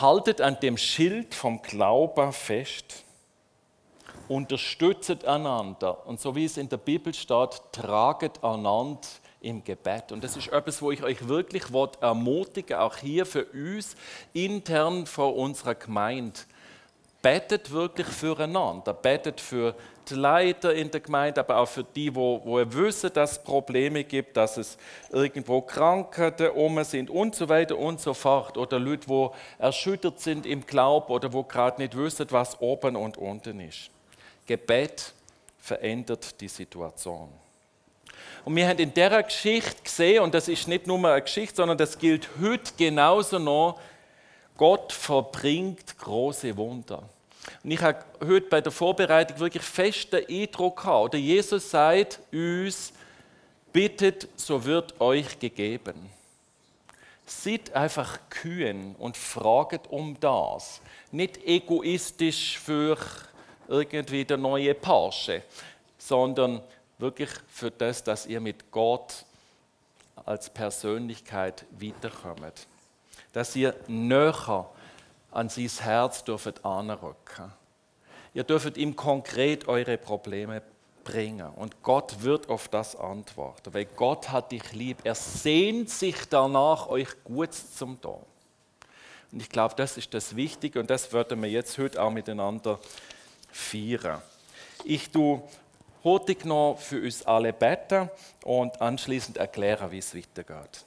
Haltet 0.00 0.40
an 0.40 0.60
dem 0.60 0.76
Schild 0.76 1.34
vom 1.34 1.62
Glauben 1.62 2.32
fest, 2.32 3.04
unterstützt 4.28 5.24
einander. 5.24 6.06
Und 6.06 6.20
so 6.20 6.34
wie 6.34 6.44
es 6.44 6.56
in 6.56 6.68
der 6.68 6.76
Bibel 6.76 7.14
steht, 7.14 7.60
traget 7.72 8.42
einander 8.42 9.00
im 9.40 9.62
Gebet. 9.64 10.12
Und 10.12 10.24
das 10.24 10.36
ist 10.36 10.48
etwas, 10.48 10.82
wo 10.82 10.90
ich 10.90 11.02
euch 11.02 11.28
wirklich 11.28 11.64
ermutigen 12.00 12.76
auch 12.76 12.96
hier 12.96 13.24
für 13.24 13.44
uns 13.46 13.96
intern 14.32 15.06
vor 15.06 15.36
unserer 15.36 15.74
Gemeinde. 15.74 16.40
Betet 17.22 17.70
wirklich 17.70 18.06
füreinander, 18.06 18.92
betet 18.92 19.40
für 19.40 19.74
die 20.10 20.14
Leiter 20.14 20.74
in 20.74 20.90
der 20.90 21.00
Gemeinde, 21.00 21.40
aber 21.40 21.58
auch 21.58 21.68
für 21.68 21.84
die, 21.84 22.14
wo, 22.14 22.40
wo 22.44 22.58
wissen, 22.58 23.12
dass 23.12 23.32
es 23.32 23.38
Probleme 23.38 24.04
gibt, 24.04 24.36
dass 24.36 24.56
es 24.56 24.78
irgendwo 25.10 25.60
Krankheiten 25.60 26.50
um 26.50 26.82
sind 26.84 27.10
und 27.10 27.34
so 27.34 27.48
weiter 27.48 27.76
und 27.76 28.00
so 28.00 28.14
fort. 28.14 28.56
Oder 28.56 28.78
Leute, 28.78 29.06
die 29.06 29.28
erschüttert 29.58 30.20
sind 30.20 30.46
im 30.46 30.66
Glauben 30.66 31.12
oder 31.12 31.32
wo 31.32 31.42
gerade 31.42 31.80
nicht 31.80 31.96
wissen, 31.96 32.26
was 32.30 32.60
oben 32.60 32.96
und 32.96 33.16
unten 33.16 33.60
ist. 33.60 33.90
Gebet 34.46 35.12
verändert 35.58 36.40
die 36.40 36.48
Situation. 36.48 37.28
Und 38.44 38.54
wir 38.54 38.68
haben 38.68 38.78
in 38.78 38.94
dieser 38.94 39.22
Geschichte 39.22 39.82
gesehen, 39.82 40.22
und 40.22 40.32
das 40.32 40.46
ist 40.46 40.68
nicht 40.68 40.86
nur 40.86 40.98
eine 40.98 41.20
Geschichte, 41.20 41.56
sondern 41.56 41.78
das 41.78 41.98
gilt 41.98 42.28
heute 42.40 42.72
genauso 42.76 43.38
noch, 43.38 43.80
Gott 44.56 44.92
verbringt 44.92 45.98
große 45.98 46.56
Wunder. 46.56 47.02
Und 47.62 47.70
ich 47.70 47.80
habe 47.80 48.04
heute 48.20 48.48
bei 48.48 48.60
der 48.60 48.72
Vorbereitung 48.72 49.38
wirklich 49.38 49.62
fest 49.62 50.12
den 50.12 50.26
Eindruck 50.28 50.78
gehabt, 50.78 51.04
oder 51.06 51.18
Jesus 51.18 51.70
sagt 51.70 52.20
uns, 52.32 52.92
bittet, 53.72 54.28
so 54.36 54.64
wird 54.64 55.00
euch 55.00 55.38
gegeben. 55.38 56.10
Seid 57.26 57.74
einfach 57.74 58.20
kühn 58.30 58.94
und 58.98 59.16
fragt 59.16 59.88
um 59.88 60.18
das. 60.20 60.80
Nicht 61.10 61.44
egoistisch 61.44 62.58
für 62.58 62.96
irgendwie 63.68 64.24
der 64.24 64.36
neue 64.36 64.74
Porsche, 64.74 65.42
sondern 65.98 66.62
wirklich 66.98 67.30
für 67.48 67.70
das, 67.70 68.02
dass 68.04 68.26
ihr 68.26 68.40
mit 68.40 68.70
Gott 68.70 69.24
als 70.24 70.48
Persönlichkeit 70.48 71.64
weiterkommt. 71.72 72.66
Dass 73.32 73.54
ihr 73.56 73.74
näher 73.88 74.70
an 75.36 75.48
sein 75.48 75.70
Herz 75.80 76.24
dürft 76.24 76.64
anrücken. 76.64 77.52
Ihr 78.34 78.44
dürft 78.44 78.76
ihm 78.76 78.96
konkret 78.96 79.68
eure 79.68 79.98
Probleme 79.98 80.62
bringen 81.04 81.48
und 81.50 81.82
Gott 81.82 82.22
wird 82.22 82.48
auf 82.48 82.68
das 82.68 82.96
antworten, 82.96 83.72
weil 83.72 83.84
Gott 83.84 84.30
hat 84.30 84.52
dich 84.52 84.72
lieb. 84.72 84.98
Er 85.04 85.14
sehnt 85.14 85.90
sich 85.90 86.28
danach, 86.28 86.88
euch 86.88 87.08
Gutes 87.24 87.74
zum 87.74 88.00
tun. 88.00 88.24
Und 89.30 89.40
ich 89.42 89.48
glaube, 89.48 89.74
das 89.76 89.96
ist 89.96 90.12
das 90.14 90.34
Wichtige 90.36 90.80
und 90.80 90.90
das 90.90 91.12
werden 91.12 91.40
wir 91.42 91.50
jetzt 91.50 91.78
heute 91.78 92.02
auch 92.02 92.10
miteinander 92.10 92.78
feiern. 93.50 94.20
Ich 94.84 95.10
tue 95.10 95.42
heute 96.02 96.48
noch 96.48 96.78
für 96.78 97.02
uns 97.02 97.24
alle 97.24 97.52
beten 97.52 98.10
und 98.44 98.80
anschließend 98.80 99.36
erklären, 99.36 99.90
wie 99.90 99.98
es 99.98 100.14
weitergeht. 100.14 100.84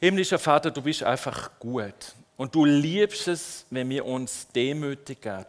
Himmlischer 0.00 0.38
Vater, 0.38 0.70
du 0.70 0.82
bist 0.82 1.02
einfach 1.02 1.58
gut. 1.58 2.14
Und 2.36 2.54
du 2.54 2.64
liebst 2.64 3.28
es, 3.28 3.64
wenn 3.70 3.88
wir 3.88 4.04
uns 4.04 4.46
demütigen, 4.48 5.46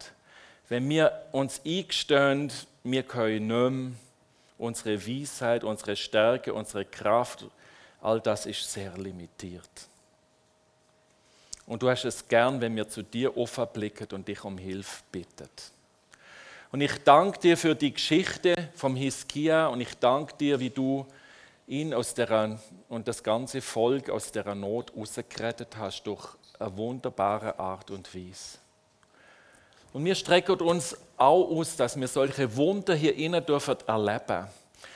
wenn 0.69 0.87
wir 0.89 1.11
uns 1.31 1.61
eingestehen, 1.65 2.51
wir 2.83 3.03
können 3.03 3.47
nicht 3.47 3.91
mehr, 3.91 3.91
unsere 4.57 5.05
Weisheit, 5.05 5.63
unsere 5.63 5.95
Stärke, 5.95 6.53
unsere 6.53 6.85
Kraft, 6.85 7.45
all 8.01 8.19
das 8.19 8.45
ist 8.45 8.71
sehr 8.71 8.97
limitiert. 8.97 9.69
Und 11.65 11.83
du 11.83 11.89
hast 11.89 12.05
es 12.05 12.27
gern, 12.27 12.59
wenn 12.61 12.75
wir 12.75 12.87
zu 12.87 13.03
dir 13.03 13.35
offen 13.37 13.67
blicken 13.73 14.07
und 14.13 14.27
dich 14.27 14.43
um 14.43 14.57
Hilfe 14.57 15.03
bitten. 15.11 15.49
Und 16.71 16.81
ich 16.81 17.03
danke 17.03 17.39
dir 17.39 17.57
für 17.57 17.75
die 17.75 17.93
Geschichte 17.93 18.69
vom 18.75 18.95
Hiskia 18.95 19.67
und 19.67 19.81
ich 19.81 19.93
danke 19.99 20.33
dir, 20.37 20.59
wie 20.59 20.69
du 20.69 21.05
ihn 21.67 21.93
aus 21.93 22.13
der, 22.13 22.57
und 22.89 23.07
das 23.07 23.21
ganze 23.21 23.61
Volk 23.61 24.09
aus 24.09 24.31
der 24.31 24.55
Not 24.55 24.93
rausgerettet 24.95 25.75
hast 25.77 26.03
durch 26.03 26.25
eine 26.57 26.75
wunderbare 26.75 27.59
Art 27.59 27.91
und 27.91 28.13
Weise. 28.15 28.57
Und 29.93 30.05
wir 30.05 30.15
strecken 30.15 30.59
uns 30.61 30.97
auch 31.17 31.49
aus, 31.49 31.75
dass 31.75 31.99
wir 31.99 32.07
solche 32.07 32.55
Wunder 32.55 32.95
hier 32.95 33.15
innen 33.15 33.45
dürfen 33.45 33.75
erleben. 33.85 34.47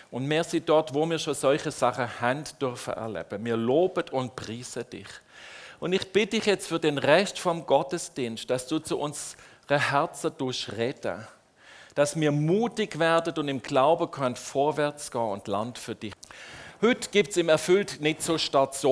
Und 0.09 0.29
wir 0.29 0.43
sind 0.43 0.67
dort, 0.67 0.93
wo 0.93 1.05
wir 1.05 1.19
schon 1.19 1.33
solche 1.33 1.71
Sachen 1.71 2.19
haben 2.19 2.43
dürfen 2.59 2.93
erleben. 2.93 3.43
Wir 3.45 3.57
loben 3.57 4.03
und 4.11 4.35
preisen 4.35 4.89
dich. 4.89 5.07
Und 5.79 5.93
ich 5.93 6.11
bitte 6.11 6.37
dich 6.37 6.45
jetzt 6.45 6.67
für 6.67 6.79
den 6.79 6.97
Rest 6.97 7.39
vom 7.39 7.65
Gottesdienst, 7.65 8.49
dass 8.49 8.67
du 8.67 8.79
zu 8.79 8.99
unseren 8.99 9.37
Herzen 9.67 10.33
reden 10.77 11.25
dass 11.95 12.17
wir 12.17 12.31
mutig 12.31 12.99
werden 12.99 13.33
und 13.37 13.47
im 13.47 13.61
Glauben 13.61 14.09
können 14.09 14.35
vorwärts 14.35 15.11
gehen 15.11 15.21
und 15.21 15.47
Land 15.47 15.77
für 15.77 15.95
dich. 15.95 16.13
Heute 16.83 17.11
gibt 17.11 17.29
es 17.29 17.37
im 17.37 17.47
Erfüllt 17.47 18.01
nicht 18.01 18.23
so 18.23 18.39
Station 18.39 18.71